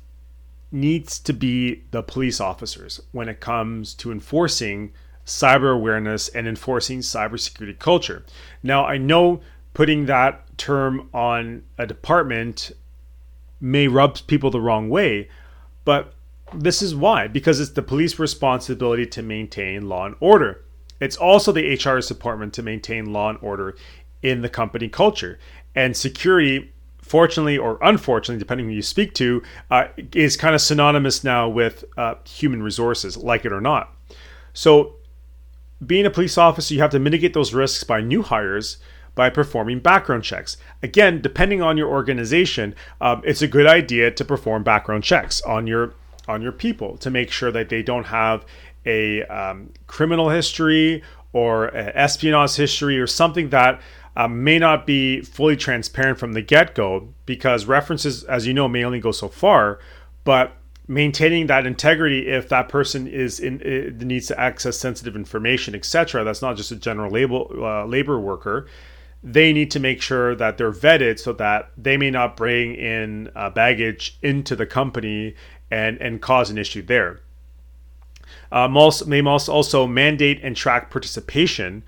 needs 0.70 1.18
to 1.20 1.32
be 1.32 1.82
the 1.90 2.02
police 2.02 2.40
officers 2.40 3.00
when 3.12 3.28
it 3.28 3.40
comes 3.40 3.94
to 3.94 4.12
enforcing 4.12 4.92
cyber 5.24 5.74
awareness 5.74 6.28
and 6.28 6.46
enforcing 6.46 7.00
cybersecurity 7.00 7.78
culture. 7.78 8.24
Now, 8.62 8.86
I 8.86 8.96
know 8.98 9.40
putting 9.74 10.06
that 10.06 10.56
term 10.58 11.08
on 11.12 11.62
a 11.76 11.86
department 11.86 12.72
may 13.60 13.88
rub 13.88 14.18
people 14.26 14.50
the 14.50 14.60
wrong 14.60 14.88
way, 14.88 15.28
but 15.84 16.14
this 16.54 16.80
is 16.80 16.94
why 16.94 17.28
because 17.28 17.60
it's 17.60 17.72
the 17.72 17.82
police 17.82 18.18
responsibility 18.18 19.06
to 19.06 19.22
maintain 19.22 19.88
law 19.88 20.06
and 20.06 20.16
order. 20.20 20.64
It's 21.00 21.16
also 21.16 21.52
the 21.52 21.76
HR's 21.76 22.08
department 22.08 22.52
to 22.54 22.62
maintain 22.62 23.12
law 23.12 23.30
and 23.30 23.38
order 23.40 23.76
in 24.22 24.42
the 24.42 24.48
company 24.48 24.88
culture. 24.88 25.38
And 25.74 25.96
security, 25.96 26.72
fortunately 27.00 27.56
or 27.56 27.78
unfortunately, 27.82 28.38
depending 28.38 28.68
who 28.68 28.74
you 28.74 28.82
speak 28.82 29.14
to, 29.14 29.42
uh, 29.70 29.88
is 30.14 30.36
kind 30.36 30.54
of 30.54 30.60
synonymous 30.60 31.22
now 31.22 31.48
with 31.48 31.84
uh, 31.96 32.16
human 32.26 32.62
resources, 32.62 33.16
like 33.16 33.44
it 33.44 33.52
or 33.52 33.60
not. 33.60 33.94
So, 34.52 34.94
being 35.86 36.06
a 36.06 36.10
police 36.10 36.36
officer, 36.36 36.74
you 36.74 36.80
have 36.80 36.90
to 36.90 36.98
mitigate 36.98 37.34
those 37.34 37.54
risks 37.54 37.84
by 37.84 38.00
new 38.00 38.22
hires 38.22 38.78
by 39.14 39.30
performing 39.30 39.80
background 39.80 40.24
checks. 40.24 40.56
Again, 40.82 41.20
depending 41.20 41.60
on 41.62 41.76
your 41.76 41.88
organization, 41.88 42.74
um, 43.00 43.22
it's 43.24 43.42
a 43.42 43.48
good 43.48 43.66
idea 43.66 44.10
to 44.12 44.24
perform 44.24 44.62
background 44.62 45.04
checks 45.04 45.40
on 45.42 45.66
your 45.66 45.94
on 46.28 46.42
your 46.42 46.52
people 46.52 46.96
to 46.98 47.10
make 47.10 47.30
sure 47.30 47.50
that 47.50 47.68
they 47.68 47.82
don't 47.82 48.06
have 48.06 48.44
a 48.88 49.22
um, 49.24 49.72
criminal 49.86 50.30
history 50.30 51.02
or 51.32 51.74
espionage 51.76 52.56
history 52.56 52.98
or 52.98 53.06
something 53.06 53.50
that 53.50 53.80
um, 54.16 54.42
may 54.42 54.58
not 54.58 54.84
be 54.86 55.20
fully 55.20 55.56
transparent 55.56 56.18
from 56.18 56.32
the 56.32 56.42
get 56.42 56.74
go 56.74 57.14
because 57.24 57.66
references, 57.66 58.24
as 58.24 58.46
you 58.46 58.52
know, 58.52 58.66
may 58.66 58.82
only 58.82 58.98
go 58.98 59.12
so 59.12 59.28
far. 59.28 59.78
But 60.24 60.56
maintaining 60.88 61.46
that 61.46 61.66
integrity, 61.66 62.26
if 62.26 62.48
that 62.48 62.68
person 62.68 63.06
is 63.06 63.38
in 63.38 63.58
needs 64.00 64.26
to 64.26 64.40
access 64.40 64.76
sensitive 64.76 65.14
information, 65.14 65.74
etc., 65.74 66.24
that's 66.24 66.42
not 66.42 66.56
just 66.56 66.72
a 66.72 66.76
general 66.76 67.12
label, 67.12 67.48
uh, 67.58 67.84
labor 67.84 68.18
worker. 68.18 68.66
They 69.22 69.52
need 69.52 69.70
to 69.72 69.80
make 69.80 70.00
sure 70.00 70.34
that 70.34 70.58
they're 70.58 70.72
vetted 70.72 71.18
so 71.18 71.32
that 71.34 71.70
they 71.76 71.96
may 71.96 72.10
not 72.10 72.36
bring 72.36 72.74
in 72.74 73.30
uh, 73.36 73.50
baggage 73.50 74.18
into 74.22 74.56
the 74.56 74.66
company 74.66 75.34
and 75.70 75.96
and 76.00 76.20
cause 76.20 76.50
an 76.50 76.58
issue 76.58 76.82
there. 76.82 77.20
Um, 78.50 78.76
also, 78.76 79.04
may 79.06 79.22
also 79.22 79.86
mandate 79.86 80.40
and 80.42 80.56
track 80.56 80.90
participation 80.90 81.82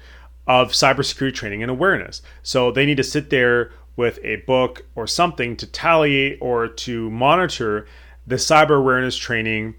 of 0.46 0.72
cybersecurity 0.72 1.34
training 1.34 1.62
and 1.62 1.70
awareness. 1.70 2.22
So 2.42 2.70
they 2.70 2.86
need 2.86 2.96
to 2.96 3.04
sit 3.04 3.30
there 3.30 3.72
with 3.96 4.18
a 4.22 4.36
book 4.36 4.86
or 4.94 5.06
something 5.06 5.56
to 5.56 5.66
tally 5.66 6.38
or 6.38 6.68
to 6.68 7.10
monitor 7.10 7.86
the 8.26 8.36
cyber 8.36 8.78
awareness 8.78 9.16
training 9.16 9.74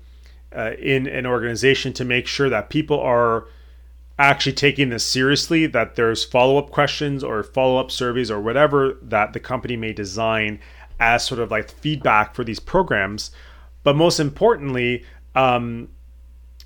uh, 0.55 0.71
in 0.79 1.07
an 1.07 1.25
organization 1.25 1.93
to 1.93 2.05
make 2.05 2.27
sure 2.27 2.50
that 2.50 2.69
people 2.69 3.00
are 3.00 3.45
actually 4.19 4.53
taking 4.53 4.89
this 4.89 5.05
seriously, 5.05 5.65
that 5.65 5.95
there's 5.95 6.23
follow 6.23 6.57
up 6.57 6.69
questions 6.69 7.23
or 7.23 7.41
follow 7.41 7.79
up 7.79 7.89
surveys 7.89 8.29
or 8.29 8.39
whatever 8.39 8.97
that 9.01 9.33
the 9.33 9.39
company 9.39 9.75
may 9.75 9.93
design 9.93 10.59
as 11.00 11.25
sort 11.25 11.39
of 11.39 11.50
like 11.50 11.71
feedback 11.71 12.35
for 12.35 12.43
these 12.43 12.59
programs 12.59 13.31
but 13.83 13.95
most 13.95 14.19
importantly, 14.19 15.03
um, 15.35 15.89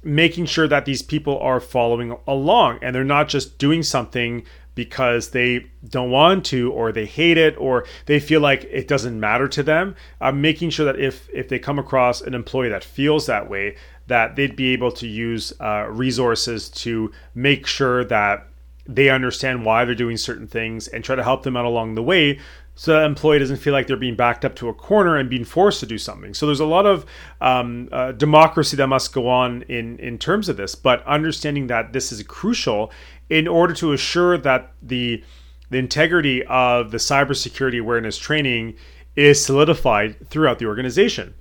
making 0.05 0.45
sure 0.45 0.67
that 0.67 0.85
these 0.85 1.01
people 1.01 1.37
are 1.39 1.59
following 1.59 2.15
along 2.27 2.77
and 2.81 2.95
they're 2.95 3.03
not 3.03 3.27
just 3.27 3.57
doing 3.57 3.81
something 3.81 4.45
because 4.75 5.31
they 5.31 5.65
don't 5.87 6.11
want 6.11 6.45
to 6.45 6.71
or 6.73 6.91
they 6.91 7.05
hate 7.05 7.37
it 7.37 7.55
or 7.57 7.85
they 8.05 8.19
feel 8.19 8.41
like 8.41 8.65
it 8.65 8.87
doesn't 8.87 9.19
matter 9.19 9.47
to 9.47 9.63
them. 9.63 9.95
Uh, 10.21 10.31
making 10.31 10.69
sure 10.69 10.85
that 10.85 10.99
if 10.99 11.27
if 11.33 11.49
they 11.49 11.57
come 11.57 11.79
across 11.79 12.21
an 12.21 12.35
employee 12.35 12.69
that 12.69 12.83
feels 12.83 13.25
that 13.25 13.49
way 13.49 13.75
that 14.07 14.35
they'd 14.35 14.55
be 14.55 14.67
able 14.67 14.91
to 14.91 15.07
use 15.07 15.51
uh, 15.59 15.87
resources 15.89 16.69
to 16.69 17.11
make 17.33 17.65
sure 17.65 18.05
that 18.05 18.47
they 18.87 19.09
understand 19.09 19.65
why 19.65 19.83
they're 19.83 19.95
doing 19.95 20.17
certain 20.17 20.47
things 20.47 20.87
and 20.87 21.03
try 21.03 21.15
to 21.15 21.23
help 21.23 21.41
them 21.41 21.57
out 21.57 21.65
along 21.65 21.95
the 21.95 22.03
way 22.03 22.39
so 22.75 22.91
that 22.91 23.05
employee 23.05 23.39
doesn't 23.39 23.57
feel 23.57 23.71
like 23.71 23.87
they're 23.87 23.95
being 23.95 24.15
backed 24.15 24.43
up 24.43 24.53
to 24.55 24.67
a 24.67 24.73
corner 24.73 25.15
and 25.15 25.29
being 25.29 25.45
forced 25.45 25.79
to 25.79 25.85
do 25.85 25.97
something. 25.97 26.33
So 26.33 26.45
there's 26.45 26.59
a 26.59 26.65
lot 26.65 26.85
of 26.85 27.05
um, 27.39 27.87
uh, 27.91 28.11
democracy 28.11 28.75
that 28.77 28.87
must 28.87 29.13
go 29.13 29.29
on 29.29 29.63
in 29.63 29.97
in 29.99 30.17
terms 30.17 30.49
of 30.49 30.57
this, 30.57 30.75
but 30.75 31.05
understanding 31.07 31.67
that 31.67 31.93
this 31.93 32.11
is 32.11 32.21
crucial 32.23 32.91
in 33.29 33.47
order 33.47 33.73
to 33.75 33.93
assure 33.93 34.37
that 34.37 34.73
the 34.83 35.23
the 35.69 35.77
integrity 35.77 36.43
of 36.45 36.91
the 36.91 36.97
cybersecurity 36.97 37.79
awareness 37.79 38.17
training 38.17 38.75
is 39.15 39.43
solidified 39.43 40.29
throughout 40.29 40.59
the 40.59 40.65
organization. 40.65 41.33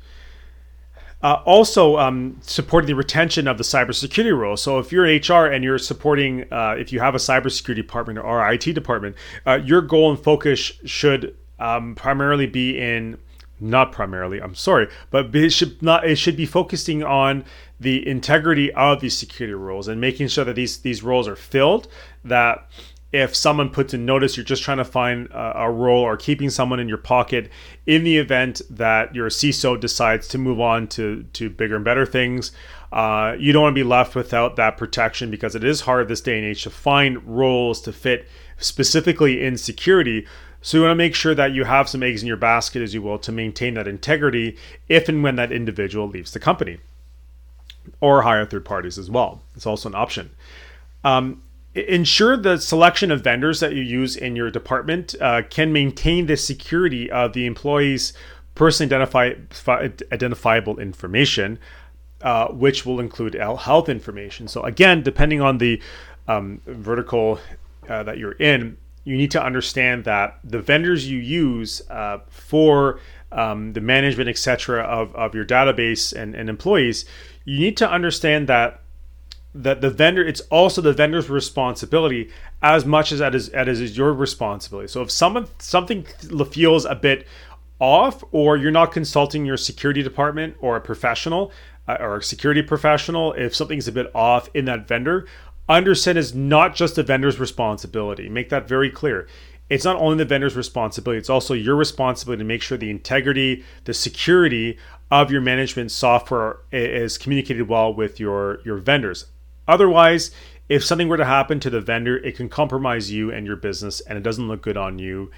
Uh, 1.25 1.41
also, 1.47 1.97
um, 1.97 2.37
supporting 2.43 2.87
the 2.87 2.95
retention 2.95 3.49
of 3.49 3.57
the 3.57 3.65
cybersecurity 3.65 4.37
role. 4.37 4.59
So, 4.59 4.79
if 4.79 4.93
you're 4.93 5.05
HR 5.05 5.47
and 5.47 5.65
you're 5.65 5.79
supporting, 5.79 6.45
uh, 6.53 6.77
if 6.79 6.93
you 6.93 7.01
have 7.01 7.15
a 7.15 7.19
cybersecurity 7.19 7.77
department 7.77 8.19
or 8.19 8.47
IT 8.53 8.75
department, 8.75 9.17
uh, 9.47 9.59
your 9.65 9.81
goal 9.81 10.11
and 10.11 10.23
focus 10.23 10.73
should 10.85 11.35
um, 11.59 11.95
primarily 11.95 12.47
be 12.47 12.79
in 12.79 13.17
not 13.61 13.93
primarily 13.93 14.43
i'm 14.43 14.55
sorry 14.55 14.89
but 15.11 15.35
it 15.35 15.51
should 15.51 15.81
not 15.81 16.05
it 16.05 16.17
should 16.17 16.37
be 16.37 16.45
focusing 16.45 17.05
on 17.05 17.45
the 17.79 18.07
integrity 18.07 18.73
of 18.73 19.01
these 19.01 19.17
security 19.17 19.55
roles 19.55 19.87
and 19.87 20.01
making 20.01 20.27
sure 20.27 20.45
that 20.45 20.57
these 20.57 20.79
these 20.79 21.05
roles 21.05 21.29
are 21.29 21.37
filled 21.37 21.87
that 22.25 22.69
if 23.15 23.37
someone 23.37 23.71
puts 23.71 23.95
in 23.95 24.05
notice 24.05 24.37
you're 24.37 24.43
just 24.43 24.65
trying 24.65 24.79
to 24.79 24.85
find 24.85 25.29
a, 25.29 25.61
a, 25.61 25.71
role 25.71 26.03
or 26.03 26.17
keeping 26.17 26.51
someone 26.51 26.81
in 26.81 26.89
your 26.89 26.99
pocket 26.99 27.49
in 27.87 28.03
the 28.03 28.19
event 28.19 28.61
that 28.69 29.15
your 29.15 29.29
CISO 29.29 29.79
decides 29.79 30.27
to 30.27 30.37
move 30.37 30.61
on 30.61 30.89
to, 30.89 31.23
to 31.33 31.49
bigger 31.49 31.77
and 31.77 31.85
better 31.85 32.05
things. 32.05 32.51
Uh, 32.93 33.37
you 33.39 33.53
don't 33.53 33.63
want 33.63 33.73
to 33.73 33.81
be 33.81 33.89
left 33.89 34.17
without 34.17 34.57
that 34.57 34.77
protection 34.77 35.31
because 35.31 35.55
it 35.55 35.63
is 35.63 35.83
hard 35.83 36.09
this 36.09 36.21
day 36.21 36.37
and 36.37 36.45
age 36.45 36.65
to 36.65 36.71
find 36.71 37.23
roles 37.25 37.81
to 37.83 37.93
fit 37.93 38.27
specifically 38.59 39.45
in 39.45 39.57
security. 39.57 40.27
So 40.61 40.79
you 40.79 40.83
want 40.83 40.91
to 40.91 40.97
make 40.97 41.15
sure 41.15 41.37
that 41.37 41.53
you 41.53 41.63
have 41.63 41.89
some 41.89 42.03
eggs 42.03 42.21
in 42.21 42.27
your 42.27 42.37
basket, 42.37 42.83
as 42.83 42.95
you 42.95 43.03
will, 43.03 43.21
to 43.21 43.31
maintain 43.31 43.75
that 43.75 43.87
integrity 43.87 44.57
if 44.89 45.09
and 45.09 45.23
when 45.23 45.37
that 45.37 45.53
individual 45.53 46.09
leaves 46.09 46.33
the 46.33 46.41
company 46.41 46.79
or 48.01 48.23
hire 48.23 48.45
third 48.45 48.65
parties 48.65 48.99
as 48.99 49.09
well. 49.09 49.41
It's 49.55 49.67
also 49.67 49.89
an 49.89 49.95
option. 49.95 50.31
Um, 51.05 51.44
ensure 51.75 52.37
the 52.37 52.59
selection 52.59 53.11
of 53.11 53.23
vendors 53.23 53.61
that 53.61 53.75
you 53.75 53.83
use 53.83 54.17
in 54.17 54.37
your 54.37 54.51
department 54.51 55.15
uh, 55.21 55.43
can 55.49 55.73
maintain 55.73 56.27
the 56.27 56.37
security 56.37 57.11
of 57.11 57.33
the 57.33 57.47
employee's 57.47 58.13
personally 58.55 58.95
identifiable 60.13 60.79
information, 60.79 61.59
uh, 62.23 62.49
which 62.49 62.87
will 62.87 63.01
include 63.01 63.35
health 63.35 63.89
information. 63.89 64.47
So, 64.47 64.63
again, 64.63 65.03
depending 65.03 65.41
on 65.41 65.59
the 65.59 65.83
um, 66.29 66.61
vertical 66.67 67.41
uh, 67.89 68.05
that 68.05 68.19
you're 68.19 68.33
in, 68.33 68.77
you 69.03 69.17
need 69.17 69.31
to 69.33 69.43
understand 69.43 70.05
that 70.05 70.39
the 70.45 70.61
vendors 70.61 71.11
you 71.11 71.19
use 71.19 71.83
uh, 71.91 72.19
for 72.29 73.01
um, 73.33 73.73
the 73.73 73.81
management, 73.81 74.29
etc., 74.29 74.83
of, 74.83 75.15
of 75.15 75.35
your 75.35 75.45
database 75.45 76.13
and, 76.13 76.35
and 76.35 76.49
employees, 76.49 77.05
you 77.45 77.59
need 77.59 77.77
to 77.77 77.91
understand 77.91 78.47
that 78.49 78.81
that 79.55 79.81
the 79.81 79.91
vendor 79.91 80.25
it's 80.27 80.41
also 80.43 80.81
the 80.81 80.93
vendor's 80.93 81.31
responsibility 81.31 82.31
as 82.63 82.85
much 82.85 83.13
as 83.13 83.21
that 83.21 83.35
is 83.35 83.51
that 83.51 83.69
is 83.69 83.97
your 83.97 84.13
responsibility. 84.13 84.89
So 84.89 85.03
if 85.03 85.11
someone 85.11 85.47
something 85.59 86.05
feels 86.51 86.85
a 86.85 86.95
bit 86.95 87.27
off 87.79 88.25
or 88.33 88.57
you're 88.57 88.71
not 88.73 88.93
consulting 88.93 89.45
your 89.45 89.57
security 89.57 90.03
department 90.03 90.57
or 90.61 90.77
a 90.77 90.81
professional 90.81 91.53
uh, 91.87 91.97
or 92.01 92.17
a 92.17 92.23
security 92.23 92.63
professional 92.63 93.33
if 93.35 93.55
something's 93.55 93.87
a 93.87 93.93
bit 93.93 94.11
off 94.15 94.49
in 94.55 94.65
that 94.65 94.89
vendor 94.89 95.27
understand 95.69 96.19
is 96.19 96.35
not 96.35 96.75
just 96.75 96.97
the 96.97 97.03
vendor's 97.03 97.41
responsibility. 97.41 98.29
Make 98.29 98.51
that 98.51 98.69
very 98.69 98.91
clear. 98.91 99.27
It's 99.71 99.85
not 99.85 99.97
only 99.97 100.19
the 100.19 100.25
vendor's 100.25 100.57
responsibility 100.57 101.19
it's 101.19 101.31
also 101.31 101.55
your 101.55 101.77
responsibility 101.77 102.41
to 102.41 102.45
make 102.45 102.63
sure 102.63 102.77
the 102.77 102.91
integrity 102.91 103.63
the 103.85 103.95
security 103.95 104.79
of 105.13 105.31
your 105.31 105.41
management 105.41 105.93
software 105.93 106.59
is 106.73 107.19
communicated 107.19 107.69
well 107.69 107.95
with 107.95 108.19
your 108.19 108.61
your 108.65 108.79
vendors 108.79 109.27
Otherwise, 109.67 110.31
if 110.69 110.85
something 110.85 111.09
were 111.09 111.17
to 111.17 111.25
happen 111.25 111.61
to 111.61 111.71
the 111.71 111.81
vendor, 111.81 112.17
it 112.17 112.37
can 112.37 112.49
compromise 112.49 113.11
you 113.11 113.31
and 113.31 113.47
your 113.47 113.57
business, 113.57 114.01
and 114.01 114.17
it 114.17 114.23
doesn't 114.23 114.49
look 114.49 114.63
good 114.63 114.77
on 114.77 114.99
you 114.99 115.31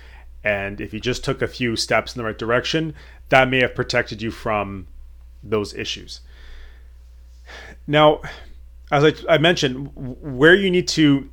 And 0.46 0.80
if 0.80 0.94
you 0.94 1.00
just 1.00 1.24
took 1.24 1.42
a 1.42 1.48
few 1.48 1.74
steps 1.74 2.14
in 2.14 2.20
the 2.20 2.24
right 2.24 2.38
direction, 2.38 2.94
that 3.30 3.48
may 3.48 3.60
have 3.62 3.74
protected 3.74 4.22
you 4.22 4.30
from 4.30 4.86
those 5.42 5.74
issues. 5.74 6.20
Now, 7.88 8.20
as 8.92 9.02
I, 9.02 9.12
I 9.28 9.38
mentioned, 9.38 9.90
where 9.96 10.54
you 10.54 10.70
need 10.70 10.86
to 10.88 11.28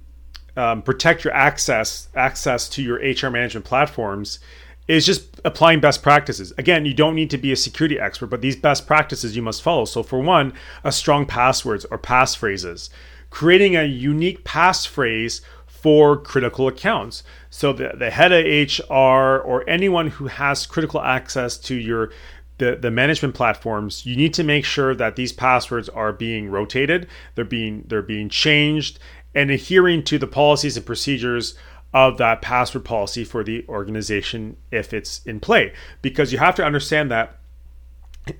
um, 0.57 0.81
protect 0.81 1.23
your 1.23 1.33
access 1.33 2.09
access 2.15 2.67
to 2.69 2.81
your 2.81 2.97
HR 2.97 3.29
management 3.29 3.65
platforms 3.65 4.39
is 4.87 5.05
just 5.05 5.39
applying 5.45 5.79
best 5.79 6.03
practices. 6.03 6.53
Again, 6.57 6.85
you 6.85 6.93
don't 6.93 7.15
need 7.15 7.29
to 7.29 7.37
be 7.37 7.51
a 7.51 7.55
security 7.55 7.99
expert, 7.99 8.27
but 8.27 8.41
these 8.41 8.55
best 8.55 8.85
practices 8.85 9.35
you 9.35 9.41
must 9.41 9.61
follow. 9.61 9.85
So, 9.85 10.03
for 10.03 10.19
one, 10.19 10.53
a 10.83 10.91
strong 10.91 11.25
passwords 11.25 11.85
or 11.85 11.97
passphrases, 11.97 12.89
creating 13.29 13.75
a 13.75 13.83
unique 13.83 14.43
passphrase 14.43 15.41
for 15.67 16.17
critical 16.17 16.67
accounts. 16.67 17.23
So, 17.49 17.73
the, 17.73 17.93
the 17.97 18.09
head 18.09 18.31
of 18.31 18.45
HR 18.45 19.41
or 19.41 19.67
anyone 19.69 20.07
who 20.07 20.27
has 20.27 20.65
critical 20.65 21.01
access 21.01 21.57
to 21.59 21.75
your 21.75 22.11
the, 22.59 22.75
the 22.75 22.91
management 22.91 23.33
platforms, 23.33 24.05
you 24.05 24.15
need 24.15 24.33
to 24.35 24.43
make 24.43 24.63
sure 24.63 24.93
that 24.95 25.15
these 25.15 25.31
passwords 25.31 25.89
are 25.89 26.13
being 26.13 26.49
rotated, 26.49 27.07
they're 27.35 27.45
being 27.45 27.83
they're 27.87 28.01
being 28.01 28.29
changed, 28.29 28.99
and 29.33 29.49
adhering 29.49 30.03
to 30.03 30.19
the 30.19 30.27
policies 30.27 30.77
and 30.77 30.85
procedures 30.85 31.55
of 31.93 32.17
that 32.17 32.41
password 32.41 32.85
policy 32.85 33.23
for 33.23 33.43
the 33.43 33.65
organization 33.69 34.57
if 34.71 34.93
it's 34.93 35.21
in 35.25 35.39
play. 35.39 35.73
Because 36.01 36.31
you 36.31 36.39
have 36.39 36.55
to 36.55 36.65
understand 36.65 37.11
that 37.11 37.37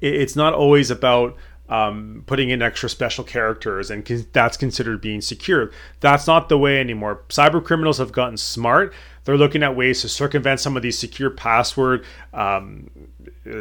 it's 0.01 0.35
not 0.35 0.53
always 0.53 0.89
about 0.89 1.35
um, 1.69 2.23
putting 2.25 2.49
in 2.49 2.61
extra 2.61 2.89
special 2.89 3.23
characters 3.23 3.89
and 3.89 4.05
con- 4.05 4.25
that's 4.33 4.57
considered 4.57 5.01
being 5.01 5.21
secure. 5.21 5.71
That's 5.99 6.27
not 6.27 6.49
the 6.49 6.57
way 6.57 6.79
anymore. 6.79 7.23
Cyber 7.29 7.63
criminals 7.63 7.97
have 7.99 8.11
gotten 8.11 8.37
smart. 8.37 8.93
They're 9.23 9.37
looking 9.37 9.63
at 9.63 9.75
ways 9.75 10.01
to 10.01 10.09
circumvent 10.09 10.59
some 10.59 10.75
of 10.75 10.83
these 10.83 10.99
secure 10.99 11.29
password 11.29 12.05
um, 12.33 12.89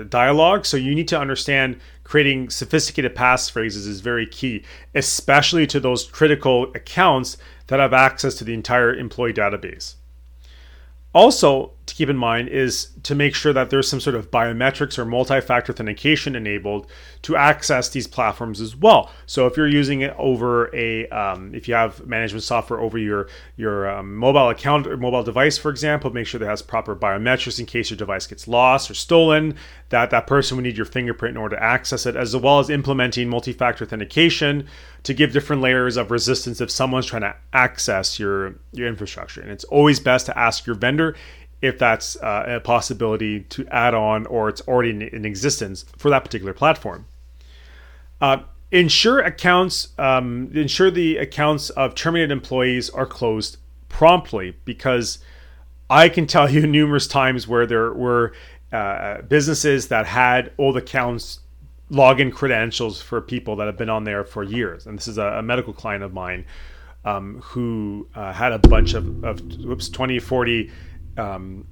dialogue. 0.09 0.67
So 0.67 0.77
you 0.77 0.95
need 0.95 1.09
to 1.09 1.19
understand 1.19 1.81
creating 2.05 2.51
sophisticated 2.51 3.15
passphrases 3.15 3.87
is 3.87 4.01
very 4.01 4.27
key, 4.27 4.65
especially 4.95 5.67
to 5.69 5.79
those 5.79 6.05
critical 6.05 6.73
accounts 6.75 7.37
that 7.73 7.81
have 7.81 7.95
access 7.95 8.35
to 8.35 8.45
the 8.45 8.52
entire 8.52 8.95
employee 8.95 9.33
database. 9.33 9.95
Also, 11.14 11.73
to 11.87 11.95
keep 11.95 12.09
in 12.09 12.17
mind 12.17 12.49
is 12.49 12.91
to 13.03 13.15
make 13.15 13.35
sure 13.35 13.53
that 13.53 13.71
there's 13.71 13.89
some 13.89 14.01
sort 14.01 14.15
of 14.15 14.31
biometrics 14.31 14.99
or 14.99 15.05
multi-factor 15.05 15.73
authentication 15.73 16.37
enabled 16.37 16.87
to 17.23 17.37
access 17.37 17.89
these 17.89 18.07
platforms 18.07 18.61
as 18.61 18.77
well. 18.77 19.11
So 19.27 19.47
if 19.47 19.57
you're 19.57 19.67
using 19.67 20.01
it 20.03 20.15
over 20.17 20.75
a, 20.75 21.09
um, 21.09 21.55
if 21.55 21.67
you 21.67 21.75
have 21.75 22.07
management 22.07 22.45
software 22.45 22.81
over 22.81 22.99
your 22.99 23.29
your 23.57 23.91
um, 23.91 24.15
mobile 24.15 24.49
account 24.49 24.87
or 24.87 24.97
mobile 24.97 25.25
device, 25.25 25.59
for 25.59 25.71
example, 25.71 26.12
make 26.12 26.27
sure 26.27 26.39
that 26.39 26.47
has 26.49 26.62
proper 26.62 26.95
biometrics 26.95 27.59
in 27.59 27.67
case 27.67 27.91
your 27.91 27.97
device 27.97 28.27
gets 28.27 28.47
lost 28.47 28.91
or 28.91 28.95
stolen. 28.95 29.57
That 29.89 30.11
that 30.11 30.27
person 30.27 30.57
would 30.57 30.65
need 30.65 30.77
your 30.77 30.87
fingerprint 30.87 31.37
in 31.37 31.43
order 31.43 31.57
to 31.57 31.62
access 31.62 32.07
it, 32.07 32.17
as 32.17 32.37
well 32.37 32.61
as 32.61 32.71
implementing 32.71 33.29
multi-factor 33.29 33.85
authentication 33.85 34.69
to 35.03 35.12
give 35.12 35.33
different 35.33 35.61
layers 35.61 35.97
of 35.97 36.12
resistance 36.12 36.61
if 36.61 36.71
someone's 36.71 37.07
trying 37.07 37.23
to 37.23 37.35
access 37.53 38.19
your 38.19 38.55
your 38.73 38.87
infrastructure. 38.87 39.41
And 39.41 39.51
it's 39.51 39.65
always 39.65 39.99
best 39.99 40.27
to 40.27 40.39
ask 40.39 40.65
your 40.65 40.77
vendor 40.77 41.17
if 41.62 41.78
that's 41.78 42.16
uh, 42.16 42.45
a 42.47 42.61
possibility 42.61 43.40
to 43.40 43.66
add 43.69 43.95
on 43.95 44.26
or 44.26 44.49
it's 44.49 44.61
already 44.62 44.90
in, 44.90 45.02
in 45.02 45.25
existence 45.25 45.85
for 45.97 46.11
that 46.11 46.25
particular 46.25 46.52
platform. 46.52 47.07
Uh, 48.21 48.38
ensure 48.73 49.21
accounts, 49.21 49.88
um, 49.99 50.50
ensure 50.54 50.90
the 50.90 51.16
accounts 51.16 51.71
of 51.71 51.95
terminated 51.95 52.32
employees 52.32 52.91
are 52.91 53.06
closed 53.06 53.58
promptly 53.89 54.56
because 54.65 55.19
I 55.89 56.08
can 56.08 56.26
tell 56.26 56.50
you 56.50 56.67
numerous 56.67 57.06
times 57.06 57.47
where 57.47 57.67
there 57.67 57.93
were 57.93 58.32
uh, 58.73 59.23
businesses 59.23 59.89
that 59.89 60.06
had 60.06 60.52
old 60.58 60.76
accounts 60.76 61.41
login 61.91 62.32
credentials 62.32 63.00
for 63.00 63.21
people 63.21 63.54
that 63.56 63.67
have 63.67 63.76
been 63.76 63.91
on 63.91 64.04
there 64.04 64.25
for 64.25 64.43
years. 64.43 64.87
And 64.87 64.97
this 64.97 65.06
is 65.06 65.19
a, 65.19 65.25
a 65.25 65.43
medical 65.43 65.75
client 65.75 66.02
of 66.02 66.13
mine 66.13 66.45
um, 67.04 67.41
who 67.43 68.08
uh, 68.15 68.32
had 68.32 68.52
a 68.52 68.58
bunch 68.58 68.95
of, 68.95 69.25
of 69.25 69.41
whoops, 69.63 69.89
20, 69.91 70.19
40 70.19 70.71
um, 71.17 71.67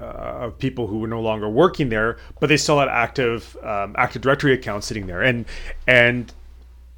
uh, 0.00 0.04
of 0.04 0.58
people 0.58 0.86
who 0.86 0.98
were 0.98 1.06
no 1.06 1.20
longer 1.20 1.48
working 1.48 1.88
there, 1.88 2.18
but 2.40 2.48
they 2.48 2.56
still 2.56 2.78
had 2.78 2.88
active 2.88 3.56
um, 3.62 3.94
Active 3.96 4.22
Directory 4.22 4.52
accounts 4.52 4.86
sitting 4.86 5.06
there, 5.06 5.22
and 5.22 5.44
and 5.86 6.32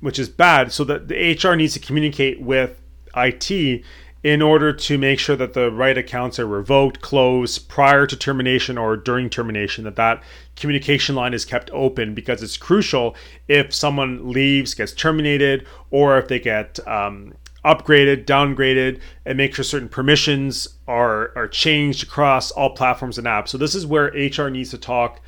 which 0.00 0.18
is 0.18 0.28
bad. 0.28 0.72
So 0.72 0.84
that 0.84 1.08
the 1.08 1.32
HR 1.32 1.54
needs 1.54 1.74
to 1.74 1.80
communicate 1.80 2.40
with 2.40 2.80
IT 3.16 3.84
in 4.22 4.40
order 4.40 4.72
to 4.72 4.96
make 4.96 5.18
sure 5.18 5.36
that 5.36 5.52
the 5.52 5.70
right 5.70 5.98
accounts 5.98 6.38
are 6.38 6.46
revoked, 6.46 7.02
closed 7.02 7.68
prior 7.68 8.06
to 8.06 8.16
termination 8.16 8.78
or 8.78 8.96
during 8.96 9.28
termination. 9.28 9.84
That 9.84 9.96
that 9.96 10.22
communication 10.56 11.14
line 11.14 11.34
is 11.34 11.44
kept 11.44 11.70
open 11.72 12.14
because 12.14 12.42
it's 12.42 12.56
crucial 12.56 13.14
if 13.48 13.74
someone 13.74 14.32
leaves, 14.32 14.72
gets 14.72 14.92
terminated, 14.92 15.66
or 15.90 16.18
if 16.18 16.28
they 16.28 16.40
get 16.40 16.80
um, 16.88 17.34
upgraded, 17.64 18.24
downgraded, 18.24 19.00
and 19.24 19.36
make 19.36 19.54
sure 19.54 19.64
certain 19.64 19.88
permissions 19.88 20.68
are 20.86 21.32
are 21.36 21.48
changed 21.48 22.02
across 22.02 22.50
all 22.50 22.70
platforms 22.70 23.18
and 23.18 23.26
apps. 23.26 23.48
So 23.48 23.58
this 23.58 23.74
is 23.74 23.86
where 23.86 24.06
HR 24.06 24.48
needs 24.48 24.70
to 24.70 24.78
talk, 24.78 25.20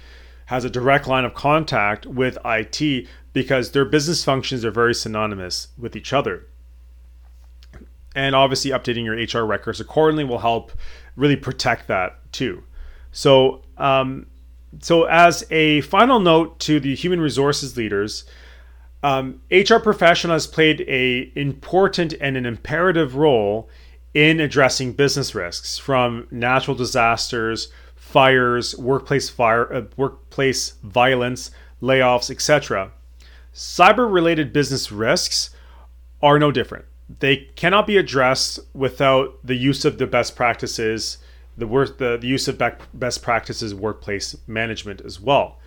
has 0.46 0.64
a 0.64 0.70
direct 0.70 1.06
line 1.06 1.24
of 1.24 1.34
contact 1.34 2.06
with 2.06 2.38
IT 2.44 3.08
because 3.32 3.72
their 3.72 3.84
business 3.84 4.24
functions 4.24 4.64
are 4.64 4.70
very 4.70 4.94
synonymous 4.94 5.68
with 5.78 5.96
each 5.96 6.12
other. 6.12 6.46
And 8.14 8.34
obviously, 8.34 8.70
updating 8.70 9.04
your 9.04 9.42
HR 9.42 9.46
records 9.46 9.80
accordingly 9.80 10.24
will 10.24 10.38
help 10.38 10.72
really 11.16 11.36
protect 11.36 11.88
that 11.88 12.18
too. 12.32 12.62
So, 13.12 13.62
um, 13.76 14.26
so 14.80 15.04
as 15.04 15.44
a 15.50 15.82
final 15.82 16.20
note 16.20 16.58
to 16.60 16.80
the 16.80 16.94
human 16.94 17.20
resources 17.20 17.76
leaders, 17.76 18.24
um, 19.02 19.40
HR 19.50 19.76
has 20.30 20.46
played 20.46 20.80
a 20.82 21.30
important 21.34 22.14
and 22.20 22.36
an 22.36 22.46
imperative 22.46 23.16
role 23.16 23.68
in 24.14 24.40
addressing 24.40 24.92
business 24.92 25.34
risks 25.34 25.78
from 25.78 26.26
natural 26.30 26.76
disasters, 26.76 27.70
fires, 27.94 28.76
workplace 28.78 29.28
fire, 29.28 29.72
uh, 29.72 29.82
workplace 29.96 30.70
violence, 30.82 31.50
layoffs, 31.82 32.30
etc. 32.30 32.90
Cyber-related 33.54 34.52
business 34.52 34.90
risks 34.90 35.50
are 36.22 36.38
no 36.38 36.50
different. 36.50 36.86
They 37.20 37.36
cannot 37.56 37.86
be 37.86 37.98
addressed 37.98 38.58
without 38.74 39.38
the 39.44 39.54
use 39.54 39.84
of 39.84 39.98
the 39.98 40.06
best 40.06 40.34
practices, 40.34 41.18
the, 41.56 41.66
work, 41.66 41.98
the, 41.98 42.16
the 42.16 42.26
use 42.26 42.48
of 42.48 42.60
best 42.94 43.22
practices 43.22 43.74
workplace 43.74 44.34
management 44.46 45.02
as 45.02 45.20
well 45.20 45.58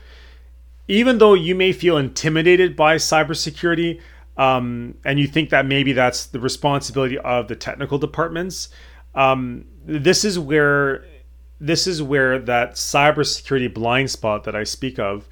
even 0.89 1.19
though 1.19 1.35
you 1.35 1.53
may 1.53 1.71
feel 1.71 1.97
intimidated 1.97 2.75
by 2.75 2.95
cybersecurity, 2.95 4.01
um, 4.37 4.95
and 5.05 5.19
you 5.19 5.27
think 5.27 5.51
that 5.51 5.65
maybe 5.65 5.93
that's 5.93 6.25
the 6.25 6.39
responsibility 6.39 7.17
of 7.19 7.47
the 7.47 7.55
technical 7.55 7.99
departments, 7.99 8.69
um, 9.13 9.65
this 9.85 10.25
is 10.25 10.37
where 10.37 11.05
this 11.61 11.87
is 11.87 12.01
where 12.01 12.39
that 12.39 12.71
cybersecurity 12.71 13.71
blind 13.73 14.09
spot 14.09 14.45
that 14.45 14.55
I 14.55 14.63
speak 14.63 14.97
of 14.97 15.27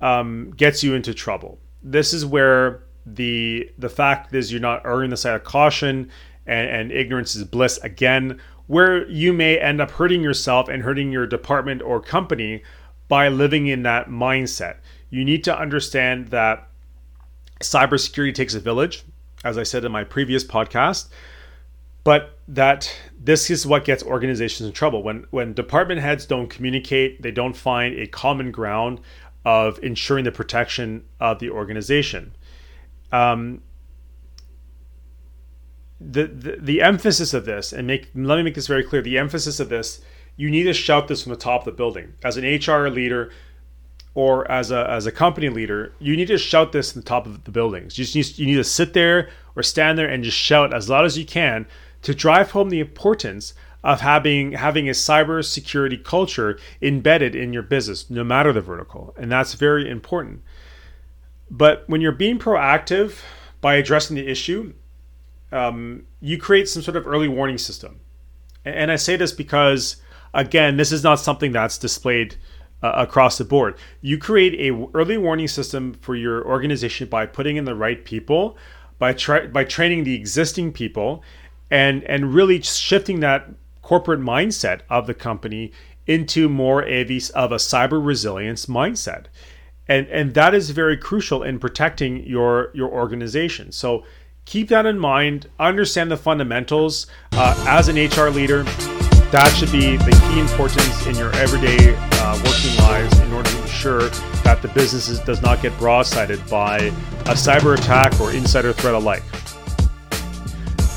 um, 0.00 0.52
gets 0.56 0.84
you 0.84 0.94
into 0.94 1.14
trouble. 1.14 1.58
This 1.82 2.12
is 2.12 2.24
where 2.24 2.84
the 3.04 3.68
the 3.78 3.88
fact 3.88 4.32
is 4.34 4.52
you're 4.52 4.60
not 4.60 4.86
erring 4.86 5.10
the 5.10 5.16
side 5.16 5.34
of 5.34 5.42
caution 5.42 6.10
and, 6.46 6.68
and 6.68 6.92
ignorance 6.92 7.34
is 7.34 7.42
bliss 7.44 7.78
again, 7.78 8.38
where 8.68 9.08
you 9.08 9.32
may 9.32 9.58
end 9.58 9.80
up 9.80 9.90
hurting 9.90 10.22
yourself 10.22 10.68
and 10.68 10.82
hurting 10.84 11.10
your 11.10 11.26
department 11.26 11.82
or 11.82 12.00
company 12.00 12.62
by 13.08 13.28
living 13.28 13.66
in 13.66 13.82
that 13.82 14.08
mindset. 14.08 14.76
You 15.12 15.26
need 15.26 15.44
to 15.44 15.56
understand 15.56 16.28
that 16.28 16.68
cybersecurity 17.60 18.34
takes 18.34 18.54
a 18.54 18.60
village, 18.60 19.04
as 19.44 19.58
I 19.58 19.62
said 19.62 19.84
in 19.84 19.92
my 19.92 20.04
previous 20.04 20.42
podcast, 20.42 21.10
but 22.02 22.38
that 22.48 22.90
this 23.22 23.50
is 23.50 23.66
what 23.66 23.84
gets 23.84 24.02
organizations 24.02 24.66
in 24.66 24.72
trouble. 24.72 25.02
When 25.02 25.26
when 25.30 25.52
department 25.52 26.00
heads 26.00 26.24
don't 26.24 26.48
communicate, 26.48 27.20
they 27.20 27.30
don't 27.30 27.54
find 27.54 27.94
a 27.98 28.06
common 28.06 28.50
ground 28.50 29.00
of 29.44 29.78
ensuring 29.82 30.24
the 30.24 30.32
protection 30.32 31.04
of 31.20 31.40
the 31.40 31.50
organization. 31.50 32.34
Um, 33.12 33.60
the, 36.00 36.26
the, 36.26 36.56
the 36.58 36.80
emphasis 36.80 37.34
of 37.34 37.44
this, 37.44 37.74
and 37.74 37.86
make 37.86 38.08
let 38.14 38.38
me 38.38 38.44
make 38.44 38.54
this 38.54 38.66
very 38.66 38.82
clear: 38.82 39.02
the 39.02 39.18
emphasis 39.18 39.60
of 39.60 39.68
this 39.68 40.00
you 40.36 40.50
need 40.50 40.62
to 40.62 40.72
shout 40.72 41.08
this 41.08 41.22
from 41.22 41.30
the 41.30 41.38
top 41.38 41.60
of 41.60 41.64
the 41.66 41.72
building. 41.72 42.14
As 42.24 42.38
an 42.38 42.44
HR 42.44 42.88
leader 42.88 43.30
or 44.14 44.50
as 44.50 44.70
a, 44.70 44.88
as 44.90 45.06
a 45.06 45.12
company 45.12 45.48
leader, 45.48 45.94
you 45.98 46.16
need 46.16 46.28
to 46.28 46.38
shout 46.38 46.72
this 46.72 46.92
from 46.92 47.00
the 47.00 47.06
top 47.06 47.26
of 47.26 47.44
the 47.44 47.50
buildings. 47.50 47.98
You, 47.98 48.04
just 48.04 48.14
need, 48.14 48.38
you 48.38 48.46
need 48.46 48.56
to 48.56 48.64
sit 48.64 48.92
there 48.92 49.30
or 49.56 49.62
stand 49.62 49.98
there 49.98 50.08
and 50.08 50.22
just 50.22 50.36
shout 50.36 50.74
as 50.74 50.88
loud 50.88 51.04
as 51.04 51.16
you 51.16 51.24
can 51.24 51.66
to 52.02 52.14
drive 52.14 52.50
home 52.50 52.68
the 52.68 52.80
importance 52.80 53.54
of 53.84 54.00
having 54.00 54.52
having 54.52 54.88
a 54.88 54.92
cyber 54.92 55.44
security 55.44 55.96
culture 55.96 56.58
embedded 56.80 57.34
in 57.34 57.52
your 57.52 57.62
business, 57.62 58.08
no 58.10 58.22
matter 58.22 58.52
the 58.52 58.60
vertical. 58.60 59.14
And 59.16 59.30
that's 59.32 59.54
very 59.54 59.88
important. 59.88 60.42
But 61.50 61.84
when 61.88 62.00
you're 62.00 62.12
being 62.12 62.38
proactive 62.38 63.18
by 63.60 63.74
addressing 63.74 64.16
the 64.16 64.26
issue, 64.28 64.72
um, 65.50 66.06
you 66.20 66.38
create 66.38 66.68
some 66.68 66.82
sort 66.82 66.96
of 66.96 67.06
early 67.06 67.28
warning 67.28 67.58
system. 67.58 68.00
And 68.64 68.92
I 68.92 68.96
say 68.96 69.16
this 69.16 69.32
because 69.32 69.96
again, 70.32 70.76
this 70.76 70.92
is 70.92 71.02
not 71.02 71.18
something 71.18 71.52
that's 71.52 71.76
displayed 71.76 72.36
uh, 72.82 72.92
across 72.94 73.38
the 73.38 73.44
board. 73.44 73.76
You 74.00 74.18
create 74.18 74.54
a 74.60 74.86
early 74.94 75.18
warning 75.18 75.48
system 75.48 75.94
for 75.94 76.14
your 76.14 76.46
organization 76.46 77.08
by 77.08 77.26
putting 77.26 77.56
in 77.56 77.64
the 77.64 77.74
right 77.74 78.04
people, 78.04 78.56
by 78.98 79.12
tra- 79.12 79.48
by 79.48 79.64
training 79.64 80.04
the 80.04 80.14
existing 80.14 80.72
people, 80.72 81.22
and 81.70 82.02
and 82.04 82.34
really 82.34 82.60
shifting 82.62 83.20
that 83.20 83.48
corporate 83.82 84.20
mindset 84.20 84.80
of 84.88 85.06
the 85.06 85.14
company 85.14 85.72
into 86.06 86.48
more 86.48 86.82
of 86.82 87.10
a, 87.10 87.20
of 87.34 87.52
a 87.52 87.56
cyber 87.56 88.04
resilience 88.04 88.66
mindset. 88.66 89.26
And, 89.88 90.06
and 90.08 90.34
that 90.34 90.54
is 90.54 90.70
very 90.70 90.96
crucial 90.96 91.42
in 91.42 91.58
protecting 91.58 92.24
your, 92.26 92.70
your 92.74 92.88
organization. 92.88 93.72
So 93.72 94.04
keep 94.44 94.68
that 94.68 94.86
in 94.86 94.98
mind, 94.98 95.48
understand 95.58 96.10
the 96.10 96.16
fundamentals. 96.16 97.06
Uh, 97.32 97.54
as 97.68 97.88
an 97.88 97.96
HR 97.96 98.30
leader, 98.30 98.64
that 99.32 99.48
should 99.56 99.72
be 99.72 99.96
the 99.96 100.28
key 100.28 100.40
importance 100.40 101.06
in 101.06 101.14
your 101.14 101.34
everyday 101.36 101.94
uh, 101.96 102.36
working 102.44 102.76
lives 102.78 103.18
in 103.20 103.32
order 103.32 103.48
to 103.48 103.62
ensure 103.62 104.08
that 104.44 104.60
the 104.60 104.68
business 104.68 105.18
does 105.20 105.40
not 105.40 105.62
get 105.62 105.72
broadsided 105.74 106.48
by 106.50 106.76
a 106.76 107.34
cyber 107.34 107.76
attack 107.76 108.20
or 108.20 108.32
insider 108.32 108.74
threat 108.74 108.94
alike. 108.94 109.22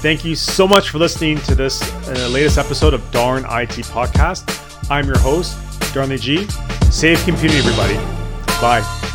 Thank 0.01 0.25
you 0.25 0.35
so 0.35 0.67
much 0.67 0.89
for 0.89 0.99
listening 0.99 1.37
to 1.43 1.55
this 1.55 1.81
uh, 2.09 2.27
latest 2.29 2.57
episode 2.57 2.93
of 2.93 3.09
Darn 3.11 3.43
IT 3.45 3.85
Podcast. 3.87 4.91
I'm 4.91 5.07
your 5.07 5.17
host, 5.17 5.57
Darnley 5.93 6.17
G. 6.17 6.45
Safe 6.91 7.23
computing, 7.23 7.57
everybody. 7.57 7.95
Bye. 8.61 9.14